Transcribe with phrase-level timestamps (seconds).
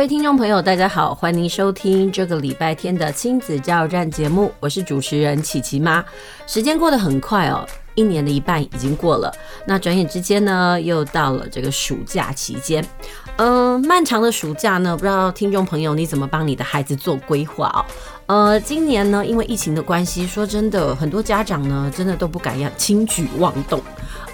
[0.00, 6.02] 各位听众朋友，大家好，欢迎收听这个礼拜天的亲子加油站节目，我是主持人琪琪妈。
[6.46, 9.30] 时间过得很快哦，一年的一半已经过了，
[9.66, 12.82] 那转眼之间呢，又到了这个暑假期间。
[13.36, 17.84] 嗯、漫长的暑假呢，不知道听众朋友你怎么帮你的孩子做规划哦？
[18.30, 23.82] 呃，今年呢，因为疫情的关系，说真的，很多家长呢，真的都不敢要轻举妄动。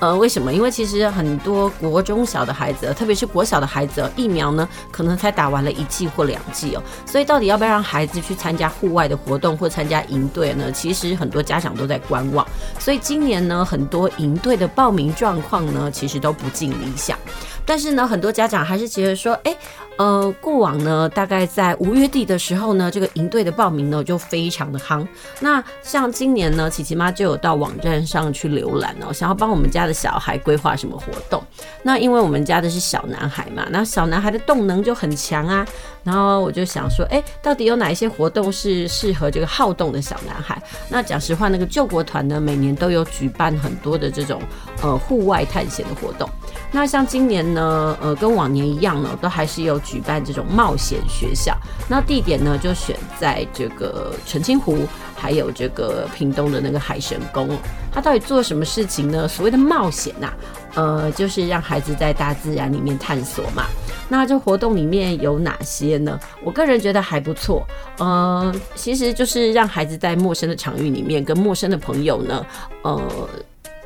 [0.00, 0.52] 呃，为什么？
[0.52, 10.70] 因为其实很多国中小的孩子，特别是国小的孩子，疫苗呢可能才打完了一剂或两剂哦，所以到底要不要让孩子去参加户外的活动或参加营队呢？
[10.70, 12.46] 其实很多家长都在观望。
[12.78, 17.18] 所以今年呢，很多营队的报名状况呢，其实都不尽理想。
[17.66, 19.54] 但是呢，很多家长还是觉得说，哎，
[19.98, 25.06] 呃，过往呢，大概在五月底的时候呢，这个营队的报名呢就非常的夯。
[25.40, 31.42] 那像今年呢，琪琪妈就有到网站上去浏览哦，想要帮我们家的小孩规划什么活动。
[31.82, 35.66] 那因为我们家的是小男孩嘛，那小男孩的动能就很强啊。
[36.04, 40.56] 然后我就想说，哎，到底有哪一些活动是适合这个好动的小男孩？
[40.88, 44.40] 那讲实话，那个救国团呢，每年都有举办很多的这种
[44.82, 46.30] 呃户外探险的活动。
[46.72, 51.56] 那像今年呢，呃，跟往年一样呢，都还是有举办这种冒险学校。
[51.88, 54.80] 那地点呢，就选在这个澄清湖，
[55.14, 57.48] 还有这个屏东的那个海神宫。
[57.92, 59.26] 他到底做什么事情呢？
[59.26, 60.32] 所谓的冒险呐、
[60.74, 63.64] 呃，就是让孩子在大自然里面探索嘛。
[64.08, 66.18] 那这活动里面有哪些呢？
[66.44, 67.66] 我个人觉得还不错。
[67.98, 72.44] 呃，其实就是让孩子在陌生的场域里面，跟陌生的朋友呢，
[72.82, 73.00] 呃。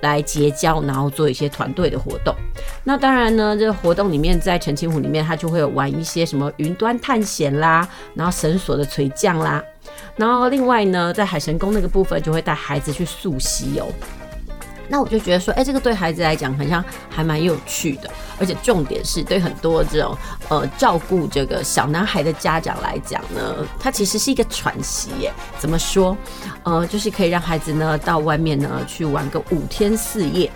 [0.03, 2.35] 来结交，然后做一些团队的活动。
[2.85, 9.63] 那当然呢，这个活动里面在澄清湖里面，他就会玩一些什么云端探险啦，然后绳索的垂降啦。
[10.17, 13.87] 然后另外呢，在海神宫那个部分，就会带孩子去溯溪游。
[14.91, 20.19] 那我就觉得说，哎、这个对孩子来讲好像还蛮有趣的，而且重点是对很多这种
[20.49, 25.33] 呃照顾这个小男孩的家长来讲呢，他其实是一个喘息耶。
[25.59, 26.17] 怎么说？
[26.65, 30.51] 呃，就是可以让孩子呢到外面呢去玩个五天四夜。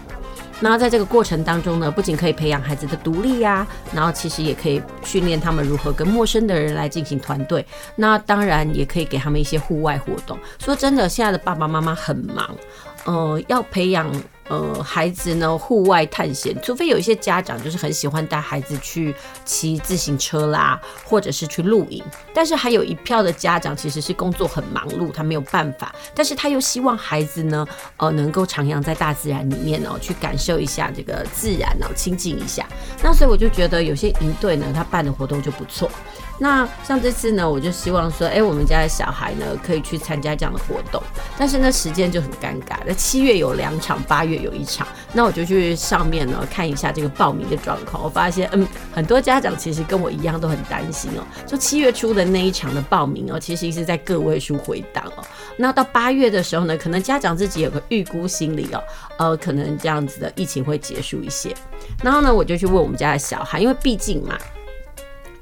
[0.60, 7.66] 那在这个过程当中呢，不仅可以培养孩子的独立呀、然后其实也可以训练他们如何跟陌生的人来进行团队。
[7.96, 10.38] 那当然也可以给他们一些户外活动。
[10.58, 12.54] 说真的，现在的爸爸妈妈很忙。
[13.04, 14.10] 呃，要培养
[14.48, 22.02] 呃孩子呢户外探险，除非有一些家长就是很喜欢带孩子去骑自行车啦，或者是去露营。
[22.34, 27.66] 但是还有一票的家长其实是工作很忙碌，他没有办法，但是他又希望孩子呢，
[27.98, 32.66] 呃，能够徜徉在大自然里面哦，去感受一下这个自然哦，亲近一下。
[33.02, 35.90] 那所以我就觉得有些营队呢，他办的活动就不错。
[36.38, 41.00] 那像这次呢，我就希望说，哎、我们家的小孩呢，可以去参加这样的活动，
[41.38, 42.76] 但是呢，时间就很尴尬。
[42.84, 48.02] 那七月有两场，八月有一场，那我就去上面呢看一下这个报名的状况。
[48.02, 51.22] 我发现，嗯，很多家长其实跟我一样都很担心哦。
[51.46, 55.24] 就七月初的那一场的报名哦，其实是在个位数回档哦。
[55.56, 58.82] 那到八月的时候呢，可能家长自己有个预估心理哦，
[59.18, 61.54] 呃，可能这样子的疫情会结束一些。
[62.02, 64.36] 然后呢，我就去问我们家的小孩，因为毕竟嘛。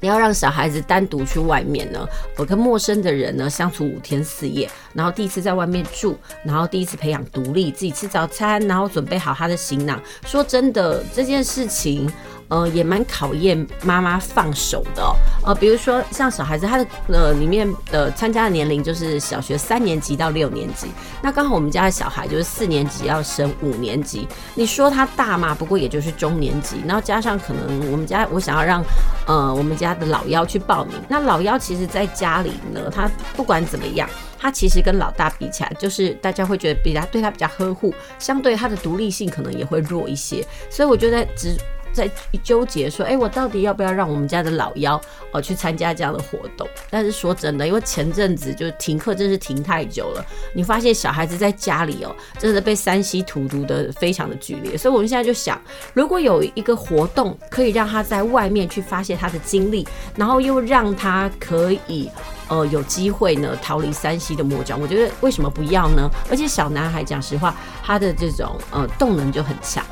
[0.03, 2.05] 你要让小孩子单独去外面呢，
[2.35, 9.97] 我跟陌生的人呢相处五天四夜，然后第一次在外面住，然后第一次培养独立，自己吃早餐，然后准备好他的行囊。
[10.25, 12.11] 说真的，这件事情。
[12.53, 15.03] 呃，也蛮考验妈妈放手的。
[15.43, 20.85] 呃，比如说像小孩子，他的呃里面的参加的年龄就是小学三年级到六年级。
[21.19, 24.27] 那刚好我们家的小孩就是四年级要升五年级。
[24.53, 25.55] 你说他大嘛？
[25.55, 26.77] 不过也就是中年级。
[26.85, 28.83] 然后加上可能我们家我想要让
[29.25, 30.93] 呃我们家的老幺去报名。
[31.09, 34.07] 那老幺其实在家里呢，他不管怎么样，
[34.39, 40.45] 他其实跟老大比起来，就是大家会觉得比较对他比较呵护，相对他的独立性可能也会弱一些。
[40.69, 41.57] 所以我觉得只。
[41.93, 42.09] 在
[42.43, 44.99] 纠结说，哎、我到底要不要让我们家的老幺
[45.31, 46.67] 哦去参加这样的活动？
[46.89, 50.25] 但是说真的，因为前阵子就停课，真是停太久了。
[50.53, 54.77] 你发现小孩子在家里哦，真的被山西荼毒的非常的剧烈。
[54.77, 55.61] 所以我们现在就想，
[55.93, 62.09] 如果有一个活动可以让他在外面去发泄他的精力，然后又让他可以
[62.47, 66.09] 呃有机会呢逃离山西的魔掌，我觉得为什么不要呢？
[66.29, 69.85] 而且小男孩讲实话，他的这种呃动能就很强。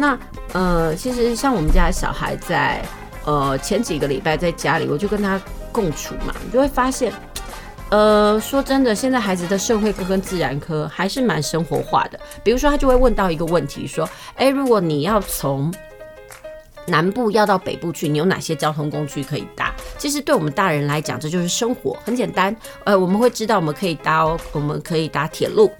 [0.00, 0.18] 那
[0.54, 2.82] 呃，其实像我们家小孩在
[3.26, 5.38] 呃前几个礼拜在家里，我就跟他
[5.70, 7.12] 共处嘛，你就会发现
[7.90, 12.18] 呃，说真的，现在孩子的社会科跟自然科还是蛮生活化的。
[12.42, 15.74] 比如说，他就会问到一个问题，说：“诶，如果你要从
[16.86, 22.56] 南部要到北部去，你有哪些交通工具可以搭？”其实对我们大人来讲，这就是生活，很简单。
[22.84, 25.70] 呃，我们会知道我们可以搭，我们可以搭铁路。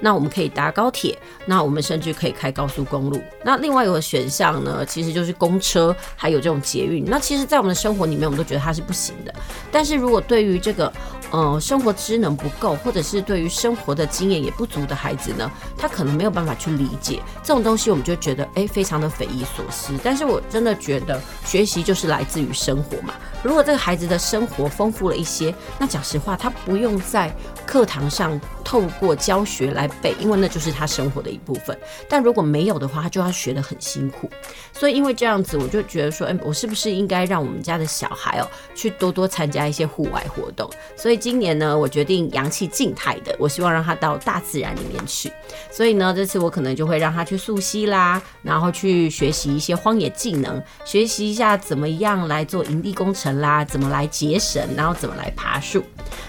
[0.00, 3.20] 那我们可以搭高铁，那我们甚至可以开高速公路。
[3.44, 7.04] 那另外一个选项呢，其实就是公车，还有这种捷运。
[7.06, 9.34] 那其实，在我们的生活里面，我们都觉得它是不行的。
[9.70, 10.92] 但是如果对于这个，
[11.30, 19.92] 呃，生活知能不够，或者是对于生活的经验也不足的孩子呢，他可能没有办法去理解这种东西，我们就觉得，诶，非常的匪夷所思。
[20.02, 23.14] 但是我真的觉得，学习就是来自于生活嘛。
[23.42, 27.34] 如果这个孩子的生活丰富了一些，那讲实话，他不用在
[27.66, 31.78] 课堂上透过教学来背，因为那就是他生活的一部分。
[32.08, 34.28] 但如果没有的话，他就要学得很辛苦。
[34.72, 40.68] 所以因为这样子，我就觉得说，哎，我是不是应该让我们家的小孩哦，去多多参加一些户外活动？
[40.96, 45.30] 所以今年呢，我决定阳气静态的，我希望让他到大自然里面去。
[45.70, 55.84] 所以呢，这次我可能就会让他去溯溪啦，然后去学习一些荒野技能，学习一下怎么样来做营地工程啦，怎么来结绳，然后怎么来爬树。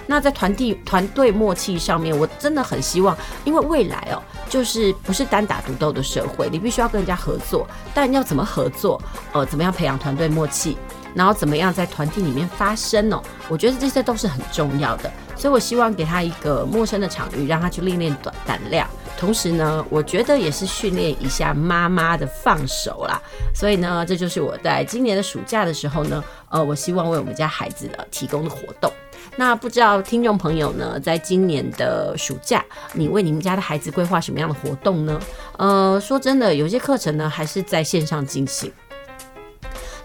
[0.06, 9.02] 那在团体团队默契上面，我真的很希望，因为未来哦，就是不是单打独斗的社会，你必须要跟人家合作，但要怎么合作？
[9.34, 10.78] 呃，怎么样培养团队默契？
[11.16, 13.20] 然后怎么样在团体里面发声哦？
[13.50, 18.88] 我觉得这些都是很重要的，所以我希望给他一个陌生的场域，让他去练练胆胆量。
[19.18, 23.20] 同时呢，我觉得也是训练一下妈妈的放手啦。
[23.52, 28.92] 所以呢，这就是我在今年的暑假的时候呢，呃，我希望为我们家孩子呢提供的活动。
[29.38, 35.20] 那不知道听众朋友呢，在今年的暑假，你为你们家的孩子规划什么样的活动呢？
[35.58, 38.72] 呃，说真的，有些课程呢还是在线上进行。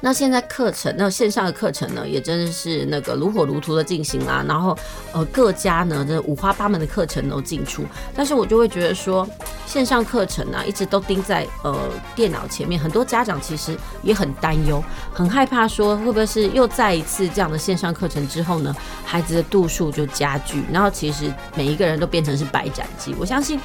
[0.05, 4.45] 那现在课程，那线上的课程呢，也真的是那个如火如荼的进行啦。
[4.49, 4.77] 然后，
[5.13, 7.85] 呃，各家呢，这五花八门的课程都进出。
[8.13, 9.27] 但是我就会觉得说，
[9.65, 11.79] 线上课程呢，一直都盯在呃
[12.17, 14.83] 电脑前面，很多家长其实也很担忧，
[15.15, 23.15] 很害怕说会不会是又再一次这样的线上课程之后呢，孩子的度数就加剧，然后其实每一个人都变成是白斩鸡。
[23.21, 23.61] 我相信，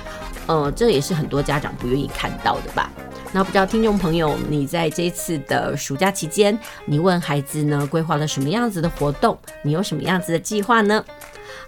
[0.47, 2.89] 呃，这也是很多家长不愿意看到的吧。
[3.33, 9.37] 那不知道听众朋友，你在这次的暑假期间，你问孩子呢规划了什么样子的活动？
[9.63, 11.03] 你有什么样子的计划呢？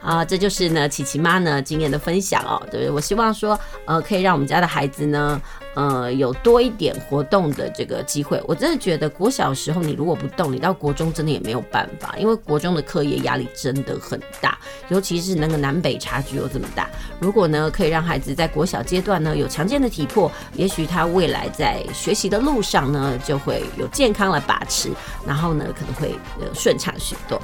[0.02, 2.62] 啊，这就是呢琪琪妈呢今年的分享哦。
[2.72, 5.40] 对，我希望说，呃，可以让我们家的孩子呢。
[5.76, 14.58] 呃，有多一点活动的这个机会，我真的觉得国小时候你如果不动，你到国中真的也没有办法，因为国中的课业压力真的很大，
[14.90, 16.90] 尤其是那个南北差距又这么大。
[17.20, 24.90] 如果呢可以让孩子在国小阶段呢有强健的体魄，也许他未来在学习的路上呢就会有健康来把持，
[25.26, 27.40] 然后呢可能会呃顺畅许多。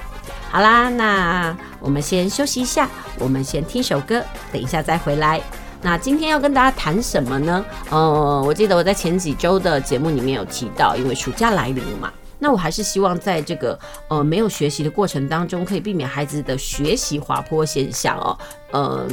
[0.49, 2.89] 好啦，那我们先休息一下，
[3.19, 5.41] 我们先听首歌，等一下再回来。
[5.85, 7.63] 那今天要跟大家谈什么呢？
[7.91, 13.77] 呃，我记得我在前几周的节目里面有提到，因为暑假来临了嘛，那我还是希望在这个
[14.07, 18.35] 呃没有学习的过程当中，可以避免孩子的学习滑坡现象哦，
[18.71, 19.07] 呃。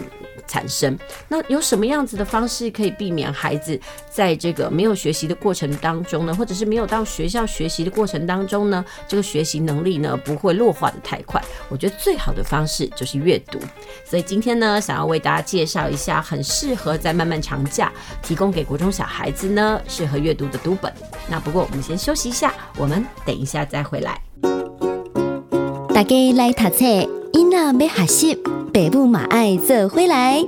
[0.46, 0.98] 产生。
[1.28, 3.78] 那有什么样子的方式可以避免孩子
[4.10, 11.42] 在这个没有学习的过程当中呢，或者是没有到学校学习的过程当中呢，这个学习能力呢不会弱化的太快？
[11.68, 13.58] 我觉得最好的方式就是阅读。
[14.04, 20.92] 所以今天呢，想要为大家介绍一下很适合在漫漫长假提供给国中小孩子呢适合阅读的读本。
[21.28, 24.20] 那不过我们先休息一下，我们等一下再回来。
[25.94, 28.38] 大家来读册，囡仔要学习。
[28.72, 30.42] 北部马爱这回来，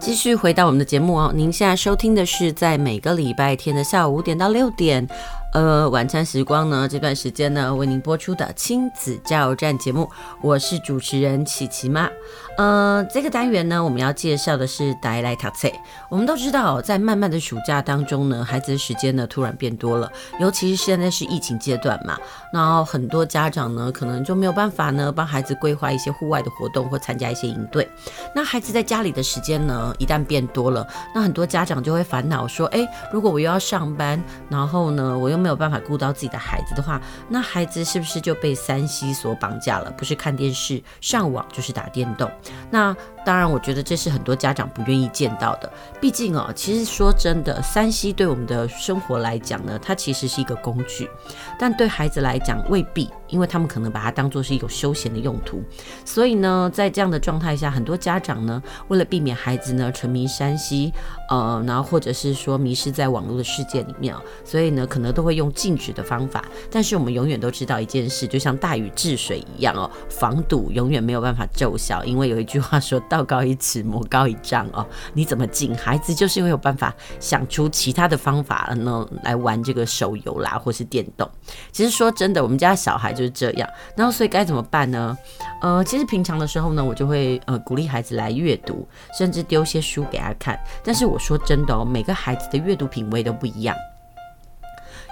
[0.00, 1.32] 继续回到我们的节目哦。
[1.34, 5.06] 您现在收听的是在每个礼拜天的下午五点到六点。
[5.54, 10.10] 呃，晚餐时光呢，这段时间呢，为您播出的亲子加油站节目，
[10.42, 12.10] 我是主持人琪琪妈。
[12.56, 15.70] 呃，这个单元呢，我们要介绍的是带来读册。
[16.08, 20.10] 我们都知道，在漫漫的暑假当中呢，孩子的时间呢突然变多了，
[20.40, 22.16] 尤其是现在是疫情阶段嘛，
[22.50, 27.86] 然后很多家长呢可能就没有办法呢帮孩子规划一些户外的活动或参加一些营队。
[28.34, 36.98] 那孩子在家里的时间呢一旦变多了，那很多家长就会烦恼说，哎，如果我又要上班，然后呢我又没有办法顾到自己的孩子的话，
[37.28, 39.90] 那孩子是不是就被三 C 所绑架了？
[39.90, 42.30] 不是看电视、上网，就是打电动。
[42.70, 42.96] 那
[43.26, 45.68] 当然，我觉得这是很多家长不愿意见到的。
[46.00, 51.10] 毕竟哦，其实说真的，3C 对我们的生活来讲呢，它其实是一个工具，
[51.58, 53.10] 但对孩子来讲未必。
[53.28, 55.60] 因为他们可能把它当做是一种休闲的用途。
[56.04, 60.92] 所以呢，在这样的状态下，很多家长呢，为了避免孩子呢沉迷 3C，
[61.28, 64.14] 呃，然后或者是说迷失在网络的世界里面，
[64.44, 66.44] 所以呢，可能都会用禁止的方法。
[66.70, 75.74] 但是我们永远都知道一件事，就像大禹治水一样哦，防堵永远没有办法奏效，因为有一句话说到“道高一尺，魔高一丈”哦，你怎么禁？
[75.74, 81.28] 孩子就是会有办法想出其他的方法呢，来玩这个手游啦，或是电动。
[81.72, 83.68] 其实说真的，我们家小孩就是这样。
[83.96, 85.16] 然后所以该怎么办呢？
[85.62, 90.58] 呃，其实平常的时候呢，我就会呃鼓励孩子来阅读，甚至丢些书给他看。
[90.84, 93.74] 但是我说真的哦，每个孩子的阅读品味都不一样。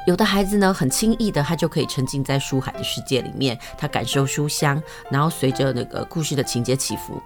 [0.07, 7.19] 有的孩子呢，很轻易的他就可以沉浸在书海的世界里面，他感受书香，然后随着那个故事的情节起伏。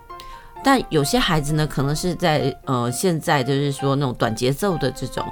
[0.63, 5.25] 但有些孩子呢，可能是在呃现在就是说那种短节奏的这种。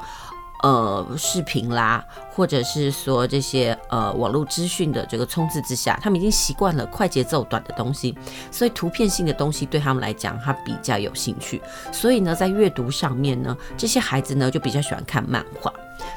[0.62, 2.02] 呃，视频啦，
[2.37, 8.14] 或者是说这些呃网络资讯的这个冲刺之下，他们已经习惯了快节奏短的东西，
[8.50, 11.62] 所以图片性的东西对他们来讲，他比较有兴趣。
[11.90, 15.73] 所以呢，在阅读上面呢，这些孩子呢就比较喜欢看漫画。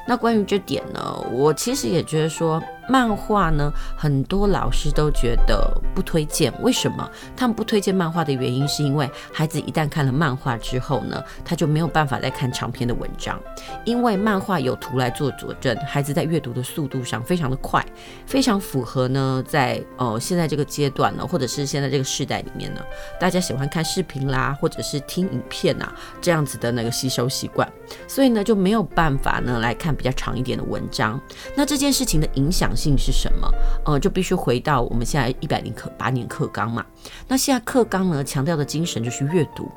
[0.05, 2.61] 那关于这点呢，我其实也觉得说。
[2.91, 6.51] 漫画呢，很多老师都觉得不推荐。
[6.59, 7.07] 为什么？
[7.37, 13.39] 他们不推荐漫画的原因，是因为孩子一旦看了漫画之后呢，他就没有办法再看长篇的文章，
[13.85, 17.85] 因为漫画有图来做佐证，孩子在阅读的速度上非常的快，
[18.25, 22.81] 非常符合呢，在呃现在这个阶段呢，或者是现在这个时代里面呢，
[23.19, 27.71] 大家喜欢看视频啦，或者是听影片啊这样子的那个吸收习惯，
[28.07, 31.19] 所以呢就没有办法呢来看比较长一点的文章。
[31.55, 33.51] 那这件事情的影响性是什么？
[33.85, 36.85] 呃，就必须回到我们现在一百零课八年课纲嘛。
[37.27, 39.69] 那现在课纲呢，强调的精神就是阅读。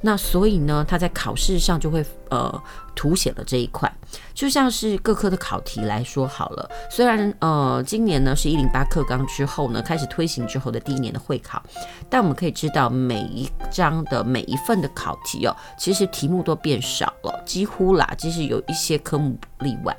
[0.00, 2.62] 那所以呢，他在考试上就会呃
[2.94, 3.92] 凸显了这一块。
[4.32, 11.62] 就像是各科的考题来说好了，虽然呃今年呢是一零八课纲之后呢开始推行之后的第一年的会考，
[12.08, 19.94] 但我们可以知道每一章的每一份的考题哦，其实题目都变少了，几乎啦，即使有一些科目例外。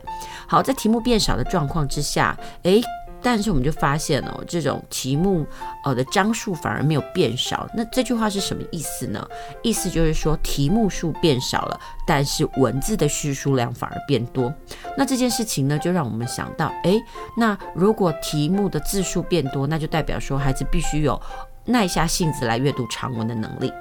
[0.47, 2.81] 好，在题目变少的状况之下，诶。
[3.21, 5.45] 但是我们就发现哦，这种题目
[5.83, 7.67] 呃的章数反而没有变少。
[7.73, 9.27] 那这句话是什么意思呢？
[9.61, 14.53] 意思就是说题目数变少了，但是文字的叙述量反而变多。
[14.97, 16.99] 那这件事情呢，就让我们想到，诶，
[17.37, 21.21] 那如果题目的字数变多，那就代表说孩子必须有
[21.65, 23.71] 耐下性子来阅读长文的能力。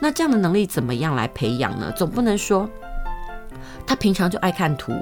[0.00, 1.92] 那这样的能力怎么样来培养呢？
[1.96, 2.68] 总不能说。
[3.86, 4.92] 他平常就爱看图，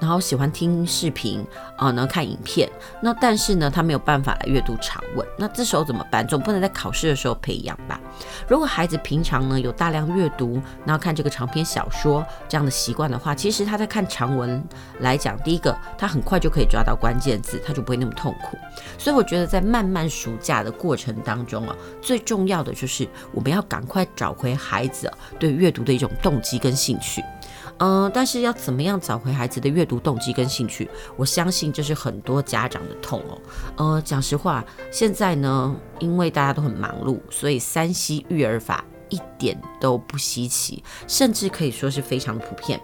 [0.00, 1.44] 然后喜欢听视频
[1.76, 2.68] 啊，然后看影片。
[3.00, 5.26] 那但是呢，他没有办法来阅读长文。
[5.38, 6.26] 那这时候怎么办？
[6.26, 8.00] 总不能在考试的时候培养吧？
[8.48, 14.62] 如果孩子平常呢有大量阅读，然后看这个长篇小说这样的习惯的话，其实他在看长文
[15.00, 18.58] 来讲，第一个他很快就可以抓到关键字，他就不会那么痛苦。
[18.98, 27.22] 所以我觉得在漫漫暑假的过程当中啊，最重要的就是我们要赶快找回孩子对阅读的一种动机跟兴趣。
[27.84, 30.88] 嗯，但是要怎么样找回孩子的阅读动机跟兴趣？
[31.16, 33.40] 我相信这是很多家长的痛哦。
[33.76, 42.80] 呃，讲实话，现在呢，因为大家都很忙碌，所以三西育儿法一点都不稀奇，甚至可以说是非常普遍。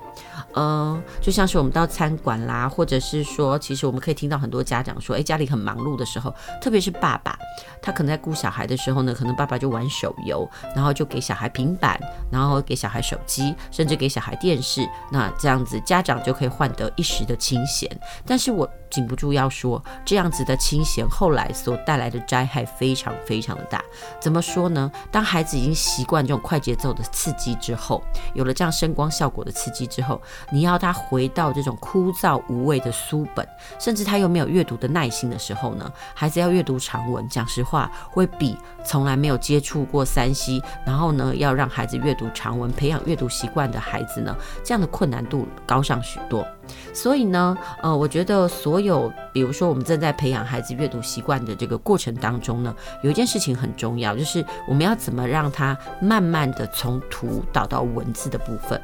[0.55, 7.39] 嗯，就像是我们到餐馆啦，或者是说，其实我们可以听到很多家长说，诶，家里很忙碌的时候，特别是爸爸，
[7.83, 11.99] 他可能在顾小孩的时候呢，可能爸爸就玩手游，然后就给小孩平板，
[12.31, 17.89] 然后给小孩手机，甚至给小孩电视，那这样子家长就可以换得一时的清闲。
[18.27, 23.83] 但是我禁不住要说，这样子的清闲后来所带来的灾害非常非常的大。
[24.21, 24.91] 怎么说呢？
[25.11, 28.03] 当孩子已经习惯这种快节奏的刺激之后，
[28.35, 30.21] 有了这样声光效果的刺激之后，
[30.51, 33.47] 你要他回到这种枯燥无味的书本，
[33.79, 46.47] 甚至他又没有阅读的耐心的时候呢，孩子要阅读长文，讲实话，会比从来没有接触过三 C，然后呢，要让孩子阅读长文，培养阅读习惯的孩子呢，这样的困难度高上许多。
[46.93, 58.81] 所以呢，呃，我觉得所有，比如说我们正在培养孩子阅读习惯的这个过程当中呢，有一件事情很重要，就是我们要怎么让他慢慢的从图导到文字的部分。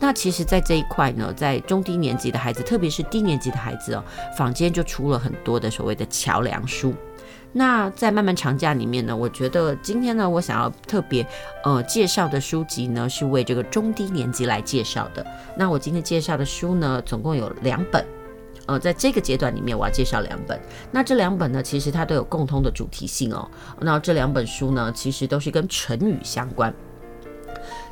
[0.00, 4.04] 那其实，在这一块呢，在中低年级的孩子，特别是低年级的孩子哦，
[4.36, 6.94] 坊间就出了很多的所谓的桥梁书。
[7.50, 11.26] 那在漫漫长假里面呢，我觉得今天呢，我想要特别
[11.64, 15.26] 呃介绍的书籍呢，是为这个中低年级来介绍的。
[15.56, 18.06] 那我今天介绍的书呢，总共有两本，
[18.66, 20.60] 呃，在这个阶段里面，我要介绍两本。
[20.92, 23.50] 那这两本呢，其实它都有共通的主题性哦。
[23.80, 26.72] 那这两本书呢，其实都是跟成语相关。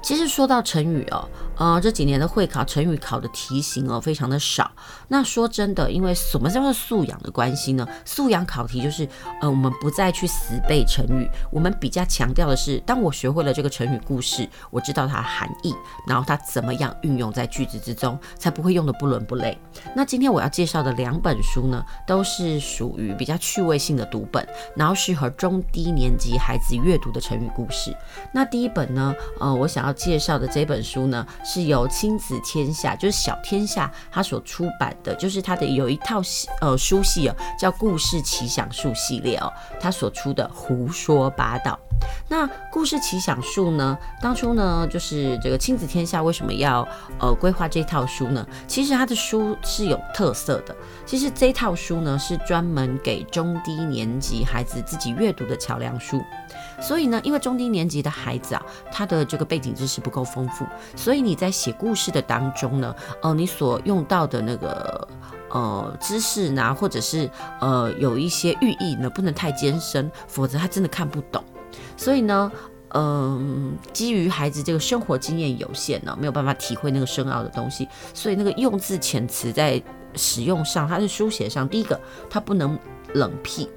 [0.06, 4.70] 其实说到成语哦，呃，这几年的会考成语考的题型哦，非常的少。
[5.08, 7.84] 那说真的，因为什么叫做素养的关系呢？
[8.04, 9.08] 素养考题就是，
[9.40, 15.74] 呃，我们不再去死背成语，我们比较强调的是，当我学会了这个成语故事，我知道它的含义，
[16.06, 19.58] 然后它怎么样运用在句子之中，才不会用的不伦不类。
[19.92, 24.46] 那今天我要介绍的两本书呢，都是属于比较趣味性的读本，
[24.76, 27.92] 然后适合中低年级孩子阅读的成语故事。
[28.32, 29.95] 那第一本呢，呃，我想要。
[29.96, 36.22] 介绍的这本书呢，是由亲子天下，就是小天下，他所出版的，就是他的有一套
[36.60, 41.78] 呃书系哦，叫故事奇想树系列哦，他所出的胡说八道。
[42.28, 46.86] 那故事奇想树呢，当初呢，就是这个亲子天下为什么要
[47.18, 48.46] 呃规划这套书呢？
[48.68, 50.76] 其实他的书是有特色的，
[51.06, 56.22] 其实这套书呢是专门给中低年级孩子自己阅读的桥梁书。
[56.80, 65.08] 所以呢，因为中低年级的孩子啊，他的这个背景知识不够丰富，所以你在写故事的当中呢，呃，你所用到的那个
[65.50, 67.30] 呃知识呢，或者是
[67.60, 71.42] 呃有一些寓意呢，不能太艰深，否则他真的看不懂。
[71.96, 72.52] 所以呢，
[72.90, 79.82] 嗯、基于孩子这个生活经验有限呢，没有办法体会那个深奥的东西，所以那个用字遣词在
[80.14, 82.78] 使用上，他的书写上，第一个他不能
[83.14, 83.68] 冷僻。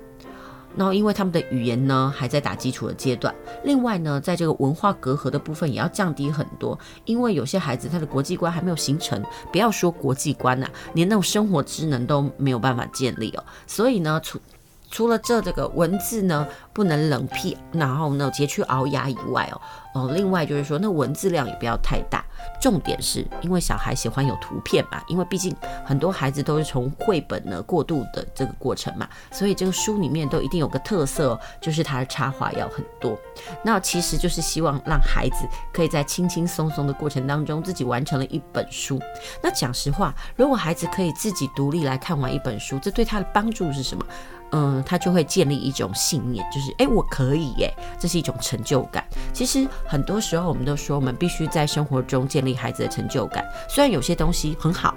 [0.75, 3.33] 然后，因为他们的语言呢还在打基础的阶段，
[3.63, 9.21] 另外呢，在这个文化隔阂的部分也要降低很多，因为有些孩子他的国际观还没有形成，
[9.51, 14.21] 不要说国际观呐、啊，连那种生活职能都没有办法建立哦，所以呢，
[14.89, 19.61] 除了这这个文字呢不能冷僻，然后呢截去熬牙以外哦，
[19.93, 22.23] 哦，另外就是说那文字量也不要太大。
[22.61, 25.53] 重点是因为小孩喜欢有图片嘛，因为毕竟
[25.85, 33.17] 很多孩子都是从绘本呢过渡的这个过程嘛，所以这个书里面都一定有个特色，就是它的插画要很多。
[33.63, 38.99] 那其实就是希望让孩子可以在轻轻松松的过程当中自己完成了一本书。
[39.41, 44.05] 那讲实话，如果孩子可以自己独立来看完一本书，这对他的帮助是什么？
[44.51, 49.05] 嗯，他就会建立一种信念，就是哎，我可以耶，这是一种成就感。
[49.31, 53.45] 其实很多时候我们都说，我们必须在生活中建立孩子的成就感。
[53.69, 54.95] 虽然有些东西很好，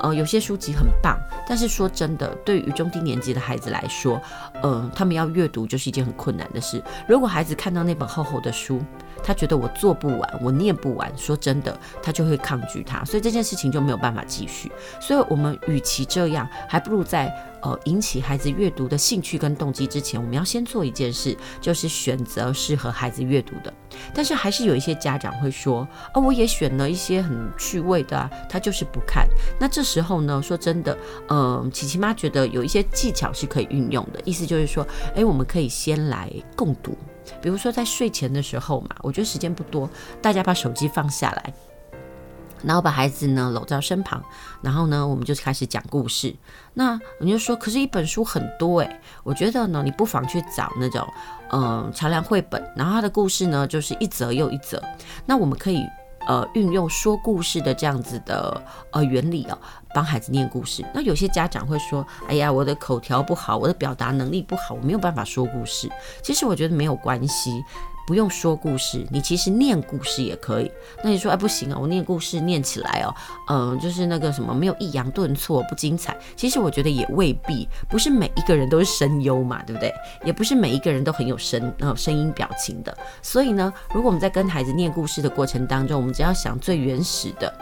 [0.00, 4.20] 呃，有些书籍很棒，但是说真的，对于中低年级的孩子来说，
[4.62, 6.82] 嗯，他们要阅读就是一件很困难的事。
[7.08, 8.80] 如果孩子看到那本厚厚的书，
[9.22, 14.70] 他觉得我做不完，我念不完，说真的，他就会抗拒他，所以这件事情就没有办法继续。
[15.00, 17.32] 所以，我们与其这样，还不如在。
[17.62, 23.70] 呃，引起孩子阅读的兴趣跟动机之前，我们要先做一件事，就是选择适合孩子阅读的。
[24.14, 29.28] 但是还是有一些家长会说，哦，我也选了一些很趣味的啊，他就是不看。
[29.60, 30.96] 那这时候呢，说真的，
[31.28, 34.84] 嗯、琪琪妈觉得有一些技巧是可以运用的，意思就是说，
[35.14, 36.98] 诶，我们可以先来共读，
[37.40, 39.88] 比如说在睡前的时候嘛，我觉得时间不多，
[40.20, 41.54] 大家把手机放下来。
[42.62, 44.22] 然后把孩子呢搂在身旁，
[44.60, 46.34] 然后呢，我们就开始讲故事。
[46.74, 51.08] 那你就说，可是一本书很多诶，我觉得呢，你不妨去找那种
[51.52, 54.82] 嗯桥梁绘本，然后它的故事呢就是一则又一则。
[55.24, 55.82] 那我们可以
[56.26, 59.58] 呃运用说故事的这样子的呃原理哦，
[59.94, 60.84] 帮孩子念故事。
[60.94, 65.88] 那有些家长会说，哎呀，我的口条不好，我的表达能力不好，我没有办法说故事。
[66.22, 67.64] 其实我觉得没有关系。
[68.06, 70.68] 不用说故事，你其实念故事也可以。
[71.04, 73.14] 那你说，哎，不行啊，我念故事念起来哦，
[73.48, 76.16] 嗯，就是那个什么没有抑扬顿挫，不精彩。
[76.34, 79.92] 其实我觉得也未必，不是每一个人都是声优嘛，对不对？
[80.24, 82.96] 也不是每一个人都很有声呃声音表情的。
[83.22, 87.54] 所以呢，如果我们在跟孩子念故事的过程当中，我们只要想最原始的。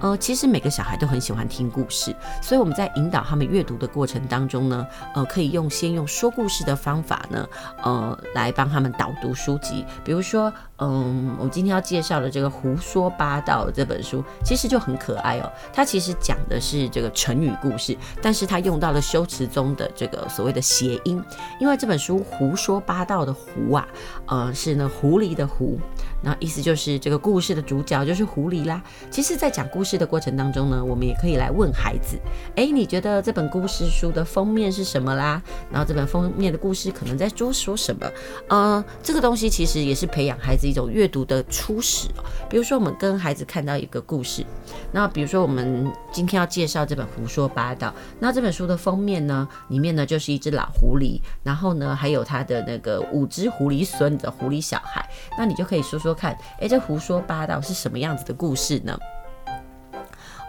[0.00, 7.48] 呃，其实每个小孩都很喜欢听故事，所以我们在引导他们阅读的过程当中呢，呃，可以用先用说故事的方法呢，
[7.82, 9.84] 呃，来帮他们导读书籍。
[10.04, 15.52] 比如说，嗯，我今天要介绍的这个《胡说八道》这本书，其实就很可爱哦。
[15.72, 21.22] 它其实讲的是这个成语故事，但是它用到了修辞中的这个所谓的谐音，
[21.60, 23.88] 因为这本书《胡说八道》的“胡”啊，
[24.26, 25.78] 呃，是呢狐狸的“狐”，
[26.22, 28.82] 那意思就是这个故事的主角就是狐狸啦。
[29.10, 29.98] 其实，在讲故事。
[29.98, 32.16] 的过程当中呢，我们也可以来问孩子：
[32.54, 35.42] 哎，你觉得这本故事书的封面是什么啦？
[35.72, 38.08] 然后这本封面的故事可能在说说什么？
[38.48, 42.06] 呃，这个东西其实也是培养孩子一种阅读的初始。
[42.48, 44.46] 比如说，我们跟孩子看到一个故事，
[44.92, 47.88] 那比如说我们今天要介绍这本《胡说八道》，
[48.20, 55.04] 那这本书的封面呢，里面呢就是一只老狐狸，然后呢还有他的那个五只狐狸孙的狐狸小孩，
[55.36, 58.98] 那你就可以说说看，哎，这胡说八道是什么样子的故事呢？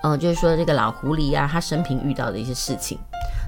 [0.03, 2.97] 嗯，就是说这个老狐狸啊，他生平遇到的一些事情。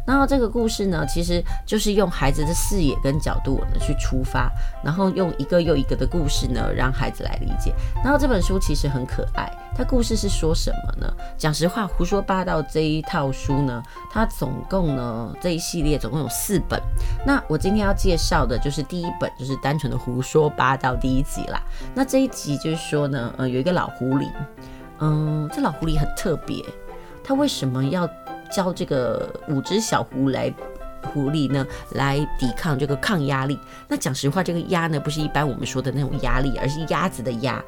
[0.05, 4.51] 然后这个故事呢，其实就是用孩子的视野跟角度呢去出发，
[4.83, 7.73] 然后用一个又一个的故事呢让孩子来理解。
[8.03, 11.13] 然后这本书其实很可爱，它故事是说什么呢？
[11.37, 16.81] 讲实话，胡说八道这一套书呢，它总共呢这一系列总共有四本。
[17.25, 21.61] 那我今天要介绍的就是第一本，就是单纯的胡说八道第一集啦。
[21.93, 24.27] 那这一集就是说呢，呃，有一个老狐狸，
[24.99, 26.65] 嗯，这老狐狸很特别，
[27.23, 28.09] 它为什么要？
[28.51, 30.53] 教这个五只小狐来
[31.13, 33.59] 狐狸呢，来抵抗这个抗压力。
[33.87, 37.63] 那讲实话，这个压呢，不是一般我们说的那种压力，而是鸭子的鸭。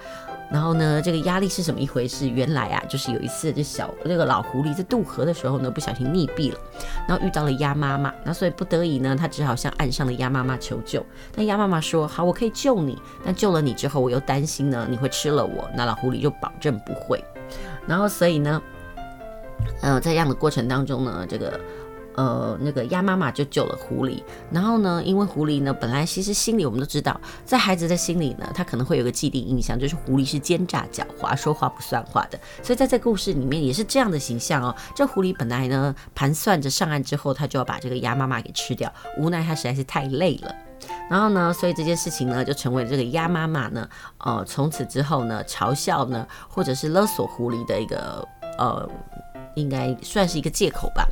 [0.51, 2.29] 然后呢，这个压力是什么一回事？
[2.29, 6.59] 原来啊，就是有一次这小这个老狐狸在渡河的时候呢，不小心溺毙了，
[7.07, 11.03] 然后遇到了鸭妈妈，那所以不得已呢，他只好向岸上的鸭妈妈求救。
[11.35, 17.23] 但鸭妈妈说：“好，我可以救你，但救了你之后，我又担心呢，你会吃了我。”那老狐狸就保证不会。
[17.87, 18.61] 然后所以呢。
[19.81, 21.59] 呃，在这样的过程当中呢，这个
[22.15, 24.21] 呃那个鸭妈妈就救了狐狸。
[24.51, 32.39] 然后呢，因为狐狸呢本来其实心里我们都知道，在孩子的心里呢，他可能会有个既定印象，就是狐狸是奸诈狡猾、说话不算话的。
[32.61, 34.73] 所以在这故事里面也是这样的形象哦。
[34.95, 40.55] 这狐狸本来呢盘算着上岸之后，他就要把这个鸭妈妈给吃掉，无奈他实在是太累了。
[41.09, 48.25] 然后呢，所以这件事情呢就成为这个鸭妈妈呢，呃，从此之后呢嘲笑呢或者是勒索狐狸的一个
[48.57, 48.89] 呃。
[49.55, 51.07] 应该算是一个借口吧。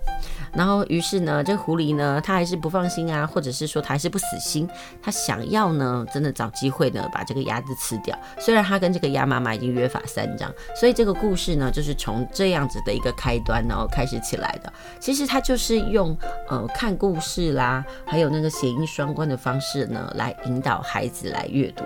[0.54, 4.70] 然后，于是呢，这狐狸呢，他还是不放心啊，或者是说他还是不死心，
[5.02, 8.18] 他想要呢，真的找机会呢，把这个鸭子吃掉。
[8.40, 14.72] 虽然他跟这个鸭妈妈已经约法三章，所以这个故事呢，就是从这样子的一个开端，然后开始起来的。
[15.00, 16.16] 其实他就是用
[16.50, 21.84] 呃看故事啦，还有那个谐音双关的方式呢，来引导孩子来阅读。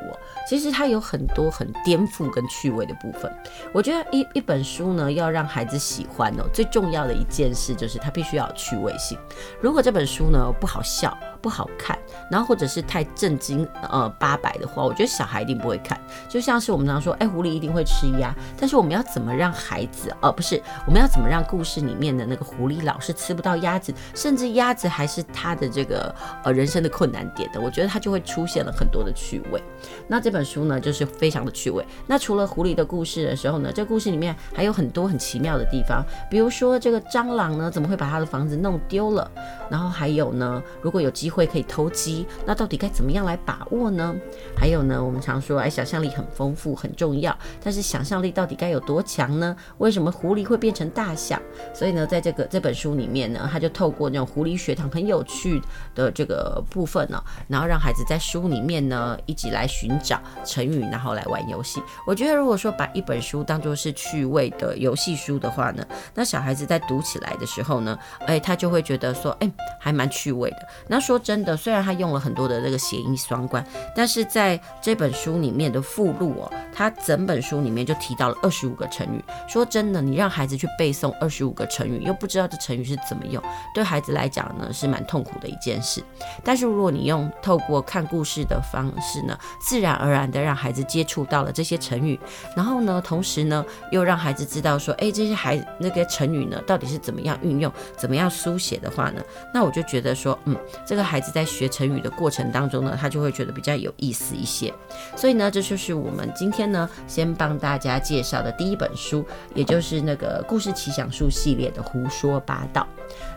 [0.47, 3.31] 其实它有很多很颠覆跟趣味的部分。
[3.73, 9.17] 我觉得一一本书呢，要让孩子喜欢哦，最重要的一件事就是它必须要趣味性。
[9.61, 11.95] 如果这本书呢不好笑，不好看，
[12.31, 15.95] 然后或者是太正经呃八百的话，我觉得小孩一定不会看。
[16.27, 27.61] 就像是我们常说，哎，狐狸一定会吃鸭，但是我们要怎么让孩子，呃，不是，我们要怎么让故事里面的那个狐狸老是吃不到鸭子，甚至鸭子还是他的这个呃人生的困难点的？
[27.61, 29.61] 我觉得它就会出现了很多的趣味。
[30.07, 31.85] 那这本书呢，就是非常的趣味。
[32.07, 39.29] 那除了狐狸的故事的时候呢，这故事里面还有很多很奇妙的地方，比如说这个蟑螂呢，怎么会把他的房子弄丢了？
[39.69, 41.34] 然后还有呢，如果有机会。
[41.35, 44.15] 会可以偷鸡，那到底该怎么样来把握呢？
[44.55, 49.53] 还有呢，我们常说，哎，想象力很丰富很重要，但是想象力到底该有多强呢？
[49.79, 51.37] 为什么狐狸会变成大象？
[51.73, 55.61] 所以呢，在这个这本书里面呢，他就透过那种狐狸学堂很有趣
[55.93, 61.83] 的这个部分呢，然后让孩子在书里面呢一起来寻找成语，然后来玩游戏。
[62.07, 70.57] 我觉得如果说把一本书当做是趣味的游戏书的话呢，那小孩子在读起来的时候呢，哎，他就会觉得说，哎，还蛮趣味的。
[70.87, 71.19] 那说。
[71.25, 79.23] 真的，虽然他用了很多的这个谐音双关，但是在这本书里面的附录哦，他整本书里面就提到了二十五个成语。
[79.47, 83.41] 说真的，你让孩子去背诵二十五个成语，又不知道这成语是怎么用，
[83.73, 85.99] 对孩子来讲呢是蛮痛苦的一件事。
[86.43, 92.19] 但是如果你用透过看故事的方式呢，自然而然的让孩子接触到了这些成语，
[92.55, 101.19] 然后呢，同时呢又让孩子知道说，哎，这些孩那个成语呢到底是怎么样运用，怎么样书写的话呢，那我就觉得说，嗯，这个孩。
[101.25, 104.71] 子在学成语的过程当中呢，他就会觉得比较有意思一些。
[105.15, 112.87] 所以呢，这就是我们今天呢，先帮大家介绍的第一本书，也就是那个故事奇想树系列的《胡说八道》。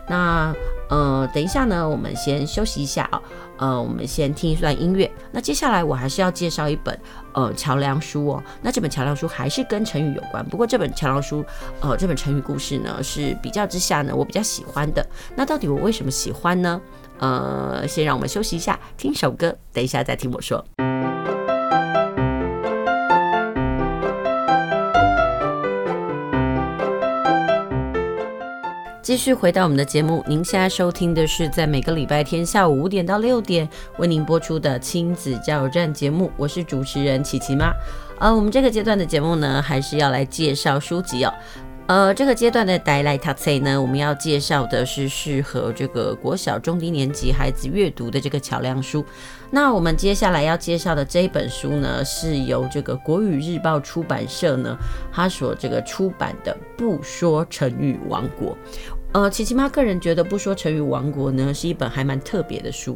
[0.07, 0.53] 那
[0.89, 3.21] 呃，等一下呢，我们先休息一下啊、
[3.57, 5.09] 呃，我们先听一段音乐。
[5.31, 6.99] 那接下来我还是要介绍一本
[7.33, 8.43] 呃桥梁书哦。
[8.61, 11.43] 那这本桥梁书还是跟成语有关，不过这本桥梁书
[11.81, 15.03] 呃这本成语故事呢是比较之下呢我比较喜欢的。
[15.35, 16.79] 那到底我为什么喜欢呢？
[17.19, 20.65] 呃，先让我们休息一下，听首歌，等一下再听我说。
[29.01, 37.73] 继续回到我们的节目，您现在收听的是在每个礼拜天下午五点到六点为您播出的亲子加油站节目，我是主持人琪琪妈。
[38.19, 41.33] 呃，我们这个阶段的节目呢，还是要来介绍书籍哦。
[41.89, 49.03] 呃，这个阶段的带来读册呢，我们要介绍的是适合这个国小中低年级孩子阅读的这个桥梁书。
[49.49, 54.77] 那我们接下来要介绍的这一本书呢，是由这个国语日报出版社呢，
[55.11, 58.49] 他所这个出版的《不说成语王国》。
[59.13, 62.95] 呃，琪琪妈个人觉得《不说成语王国》呢，是一本还蛮特别的书。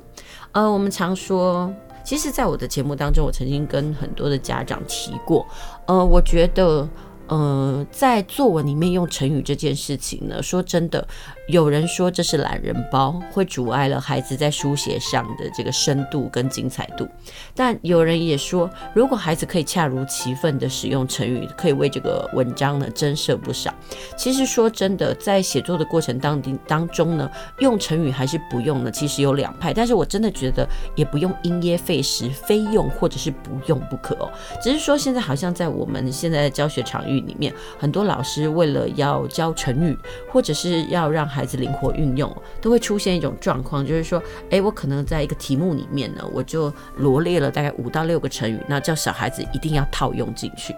[0.51, 1.73] 呃，我们常说，
[2.05, 5.47] 其实在我的节目当中，我曾经跟很多的家长提过，
[5.87, 6.87] 呃，我觉得。
[7.33, 11.07] 呃，在作文里面用成语这件事情呢，说真的，
[11.47, 17.07] 有人说这是懒人包，会阻碍了孩子在书写上的这个深度跟精彩度。
[17.55, 23.73] 但有人也说，如果孩子可以恰如其分的使用成语，可以为这个文章呢增色不少。
[24.15, 28.91] 其实说真的，在写作的过程当当中呢，用成语还是不用呢？
[28.91, 34.31] 其实有两派，但是我真的觉得也不用因噎废食，非用或者是不用不可哦。
[34.61, 39.97] 只是说现在好像在我们现在的教学场域里面，很多老师为了要教成语，
[40.31, 50.75] 或者是要让孩子灵活运用，都会出现一种状况，就是说，哎，我可能在一个题目里面呢，我就罗列了大概五到六个成语，那叫小孩子一定要套用进去。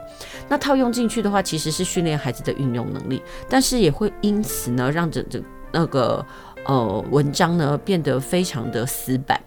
[0.47, 6.25] 那套用进去的话，其实是训练孩子的运用能力，但是也会因此呢，让整整那个
[6.65, 9.39] 呃文章呢变得非常的死板。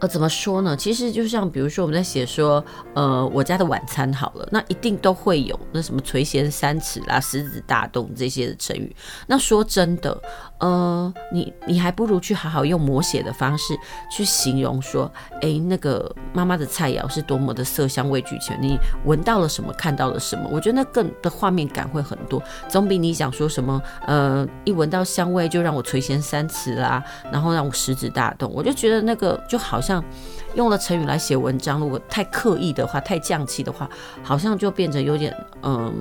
[0.00, 0.76] 呃，怎么说呢？
[0.76, 8.94] 其实就像比如说我们在写说，呃，我家的晚餐好了，那一定都会有那什么垂涎三尺啦、食指大动这些的成语。
[9.26, 10.16] 那说真的，
[10.58, 13.78] 呃，你你还不如去好好用摹写的方式
[14.10, 20.48] 去形容说，哎，那个妈妈的菜肴是多么的色香味俱全，你闻到了什么，看到了什么？
[20.50, 30.02] 我觉得那更的画面感会很多，总比你想说什么，呃，一闻到香味就让我垂涎三尺啦，然后让我食指大动，我就觉得那个就好像。
[30.58, 33.88] 用了成语来写文章，如果太刻意的话，太降气的话，
[34.24, 35.94] 好像就变成有点嗯。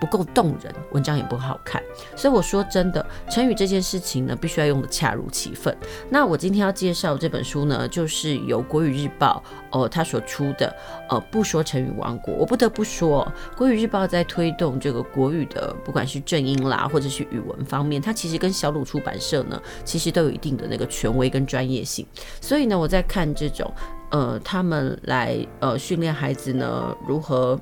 [0.00, 1.80] 不够动人，文章也不好看。
[2.16, 5.72] 所以我说真的，成语这件事情呢，必须要用的恰如其分。
[6.10, 9.40] 那我今天要介绍这本书呢，就是由国语日报
[9.72, 10.74] 哦，他所出的
[11.08, 12.34] 呃，不说成语王国。
[12.34, 22.06] 我不得不说，国语日报在推动这个国语的，不管是正音啦，或者是语文方面，它其实跟小鲁出版社呢，其实都有一定的那个权威跟专业性。
[22.40, 23.72] 所以呢，我在看这种
[24.10, 27.58] 呃，他们来呃训练孩子呢，如何。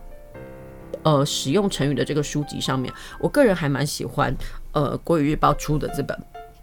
[1.03, 4.37] 呃，使用成语的这个书籍上面，我个人还蛮喜欢
[4.73, 6.15] 呃国语日报出的这本《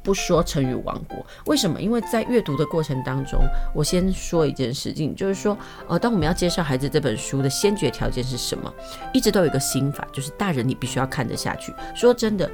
[0.07, 1.17] 不说成语王国》。
[1.47, 1.81] 为什么？
[1.81, 3.41] 因为在阅读的过程当中，
[3.75, 8.73] 我先说一件事情，就是说，呃，当我们要介绍孩子这本书的先决条件是什么？
[9.13, 11.73] 一直都有一个心法，就是大人你必须要看得下去。
[11.93, 12.49] 说真的。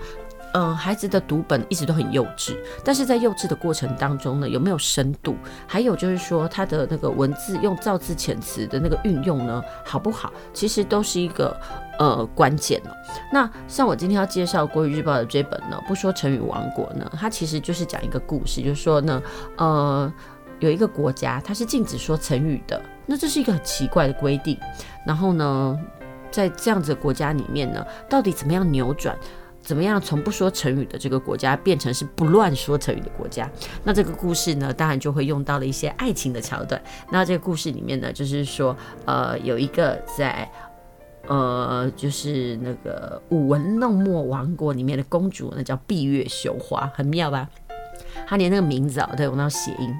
[0.53, 5.35] 嗯、孩子的读本一直都很幼稚，但是在幼稚的过程当中呢，有没有深度？
[5.67, 10.31] 还有就是说，他的那个文字用造字遣词的那个运用呢，好不好？
[10.53, 11.59] 其实都是一个
[11.97, 12.95] 呃关键了。
[13.31, 19.21] 那像我今天要介绍《国语日报》的这本呢，不说成语王国呢，它其实就是讲一个故事，就是说呢，
[19.57, 20.13] 呃，
[20.59, 24.55] 有一个国家它是禁止说成语的，那这是一个很奇怪的规定。
[25.03, 25.79] 然后呢，
[26.29, 29.17] 在这样子的国家里面呢，到底怎么样扭转？
[29.63, 33.49] 怎么样从不说成语的这个国家变成是不乱说成语的国家？
[33.83, 36.79] 那这个故事呢，当然就会用到了一些爱情的桥段。
[37.09, 40.51] 那这个故事里面呢，就是说，呃，有一个在，
[41.27, 47.49] 呃，就是那个舞文弄墨王国里面的公主，那叫闭月羞花，很妙吧？
[48.27, 49.95] 她连那个名字啊都有那谐音。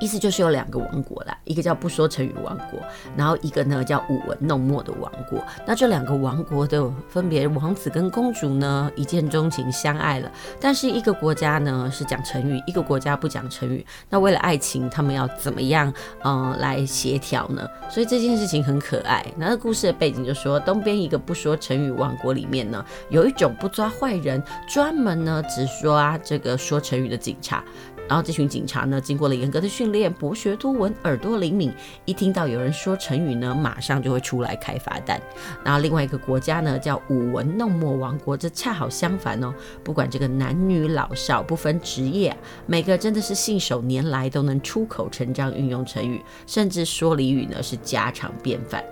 [0.00, 2.78] 意思就是有两个王国啦，一个叫不说成语王国，
[3.16, 5.42] 然后一个呢叫舞文弄墨的王国。
[5.66, 10.30] 那这两个王国的分别王子跟公主呢一见钟情相爱了，
[10.60, 13.84] 但是一个国家呢是讲成语，一个国家不讲成语。
[14.10, 17.66] 那为了爱情，他们要怎么样嗯、来协调呢？
[17.88, 19.24] 所以这件事情很可爱。
[19.36, 27.64] 那故事的背景就说，东边一个不说成语王国里面呢，有一种不抓坏人，专门呢只说这个说成语的警察。
[28.08, 31.72] 然后这群警察呢，经过了严格的训练，博学多闻，耳朵灵敏，
[32.04, 35.20] 一听到有人说成语呢，马上就会出来开罚单。
[35.64, 48.84] 然后另外一个国家呢，叫舞文弄墨王国，这恰好相反哦，不管这个男女老少，不分职业，每个真的是信手拈来，都能出口成章运用成语，甚至说俚语呢是家常便饭。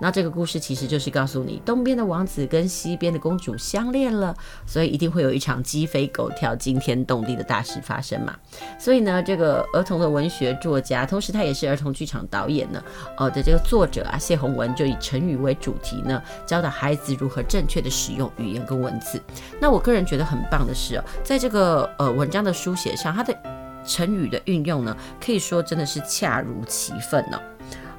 [0.00, 4.34] 那这个故事其实就是告诉你，东边的王子跟西边的公主相恋了，
[4.66, 8.34] 所以一定会有一场鸡飞狗跳、惊天动地的大事发生嘛。
[8.78, 12.82] 所以呢，这个儿童的文学作家，同时他也是儿童剧场导演呢，
[13.18, 19.20] 呃的这个作者啊，谢宏文就以成语为主题呢，教导孩子如何正确的使用语言跟文字。
[19.60, 23.36] 那我个人觉得很棒的是哦，在这个呃文章的书写上，他的
[23.84, 27.42] 成语的运用呢，可以说真的是恰如其分呢、哦。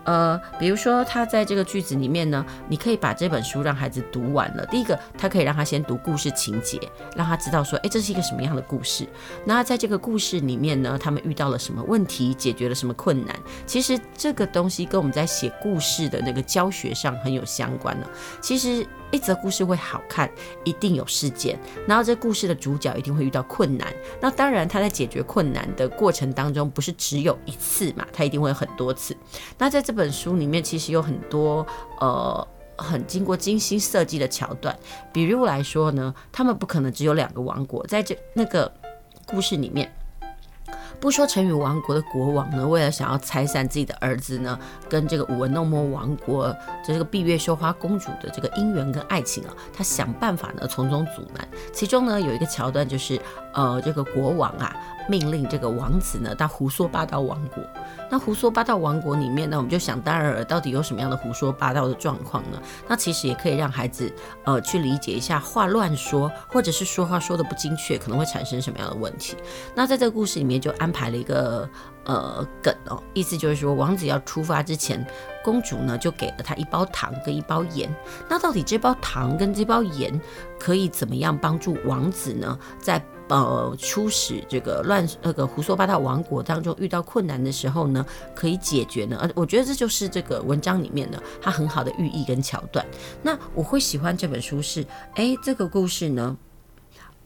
[0.04, 4.66] 呃，比如说他在这个句子里面呢，你可以把这本书让孩子读完了。
[4.68, 6.80] 第一个，他可以让他先读故事情节，
[7.16, 9.08] 让他知道说，哎，这是一个什么样的故事。
[9.46, 13.36] 那在这个故事里面呢，他们遇到了什么问题，解决了什么困难？
[13.66, 18.08] 其实这个东西跟我们在写故事的那个教学上很有相关呢。
[18.42, 18.86] 其实。
[19.12, 20.30] 一则故事会好看，
[20.63, 23.93] 一定有事件，然后这故事的主角一定会遇到困难。
[24.19, 29.15] 那当然，他在解决困难的过程当中，不是只有一次嘛，他一定会有很多次。
[29.58, 31.65] 那在这本书里面，其实有很多
[32.00, 32.47] 呃
[32.78, 34.78] 很经过精心设计的桥段。
[35.12, 38.71] 比如来说呢，他们不可能只有两个王国，在这那个
[39.26, 39.91] 故事里面。
[41.02, 51.48] 不说成语王国的国王呢，为了想要拆散自己的儿子呢，跟这个舞文弄墨王国这个闭月羞花公主的这个姻缘跟爱情啊，他想办法呢从中阻拦。
[51.74, 53.20] 其中呢有一个桥段就是，
[53.56, 54.76] 呃，这个国王啊
[55.10, 57.64] 命令这个王子呢到胡说八道王国。
[58.10, 62.62] 那胡说八道王国里面呢，我们就想当然了，到底有什么样的胡说八道的状况呢？
[62.88, 69.36] 那其实也可以让孩子呃去理解一下，话乱说或者是说话说得不精确，可能会产生什么样的问题。
[69.74, 70.92] 那在这个故事里面就安。
[70.92, 71.70] 排了一个
[72.04, 75.08] 呃梗哦，意思就是说，王子要出发之前，
[75.42, 77.90] 公主呢就给了他一包糖跟一包盐。
[78.28, 80.20] 那到底这包糖跟这包盐
[80.60, 82.60] 可以怎么样帮助王子呢？
[82.78, 89.17] 在呃初始这个乱那个胡说八道王国当中遇到困难的时候呢，可以解决呢？
[89.22, 92.86] 而，我觉得这就是这个文章里面的，它很好的寓意跟桥段。
[93.24, 96.38] 那我会喜欢这本书是，哎，这个故事呢，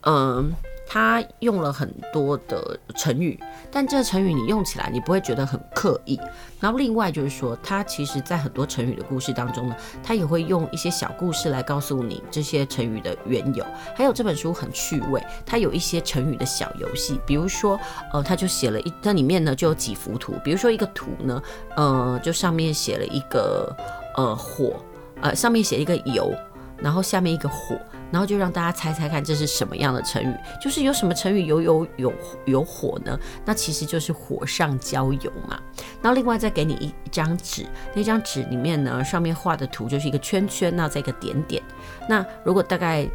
[0.01, 0.53] 嗯、
[0.87, 3.39] 他用了很多的成语，
[3.71, 6.19] 但这成语你用起来你不会觉得很刻意。
[6.59, 13.65] 然后另外就是说，他其实在很多成语的故事当中呢，他也会用一些小故事来告诉你这些成语的缘由。
[13.95, 17.79] 还有这本书很趣味，它有一些成语的小游戏，比如说，
[18.13, 21.41] 呃，他就写了一，这里面呢就有几幅图，比如说一个图呢，
[21.75, 23.75] 呃，就上面写了一个
[24.15, 24.75] 呃火，
[25.21, 26.33] 呃，上面写一个油。
[26.77, 27.79] 然后下面一个火，
[28.11, 30.35] 然后就让大家猜猜看这是什么样的成语？
[30.61, 32.13] 就是有什么成语有有有
[32.45, 33.19] 有火呢？
[33.45, 35.59] 那其实就是火上浇油嘛。
[36.01, 41.61] 然后另外再给你一张纸，那张纸里面呢，上面画的图就是一个圈圈，那再一个点点。
[42.07, 43.07] 那如果大概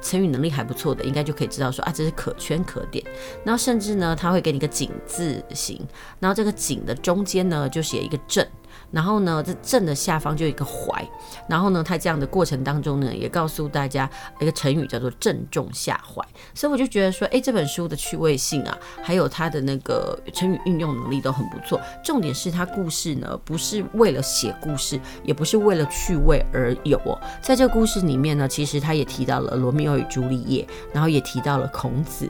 [0.00, 3.04] 成语能力还不错的，应该就可以知道说啊，这是可圈可点。
[3.44, 5.84] 然后甚至呢，他会给你个井字形，
[6.20, 8.46] 然后这个井的中间呢，就写一个正。
[8.90, 11.06] 然后呢，这正的下方就有一个怀，
[11.46, 14.08] 然后呢，他这样的过程当中呢，也告诉大家
[14.40, 16.24] 一个成语叫做正中下怀。
[16.54, 21.78] 所以我就觉得说，哎，这本书的趣味性啊，还有它的那个成语运用能力都很不错。
[22.02, 27.20] 重点是它故事呢，不是为了写故事，也不是为了趣味而有哦。
[27.42, 32.26] 在这个故事里面呢，其实他也提到了罗密欧与朱丽叶，然后也提到了孔子，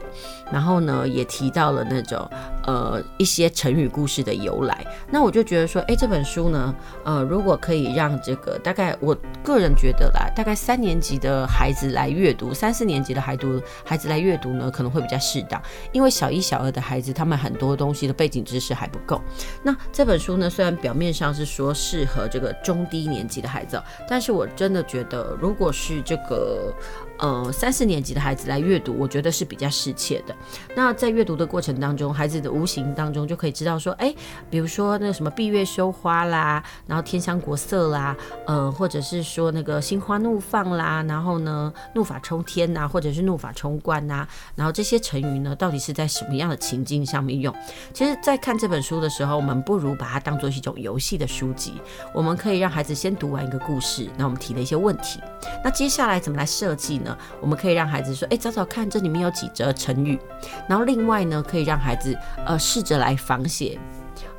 [0.51, 2.29] 然后呢，也提到了那种
[2.65, 4.85] 呃一些成语故事的由来。
[5.09, 6.48] 那我就觉得说，哎，这本书。
[6.51, 19.21] 呢，呃，如果可以让这个大概我个人觉得啦，大概三年级的孩子来阅读，三四年级的孩读孩子来阅读呢，可能会比较适当，因为小一、小二的孩子他们很多东西的背景知识还不够。
[19.63, 26.73] 那这本书呢，虽然表面上是说适合这个中低年级的孩子，但是我真的觉得，如果是这个。
[27.19, 30.33] 呃，三四年级的孩子来阅读，我觉得是比较适切的。
[30.75, 34.13] 那在阅读的过程当中，孩子的无形当中就可以知道说，哎，
[34.49, 38.15] 比如说那个什么闭月羞花啦，然后天香国色啦，
[38.47, 47.53] 呃，或者是说那个心花怒放啦，然后呢，怒发冲天呐，或者是怒发冲冠呐，然后这些成语呢，到底是在什么样的情境上面用？
[47.93, 51.73] 其实，在看这本书的时候，我们不如把它当做是一种游戏的书籍，
[52.13, 55.19] 我们可以让孩子先读完一个故事，那我们提了一些问题，
[55.61, 57.08] 那接下来怎么来设计呢？
[57.39, 60.19] 我们可以让孩子说：“哎，找找看，这里面有几则成语。”
[60.67, 63.77] 然后另外呢，可以让孩子呃试着来仿写，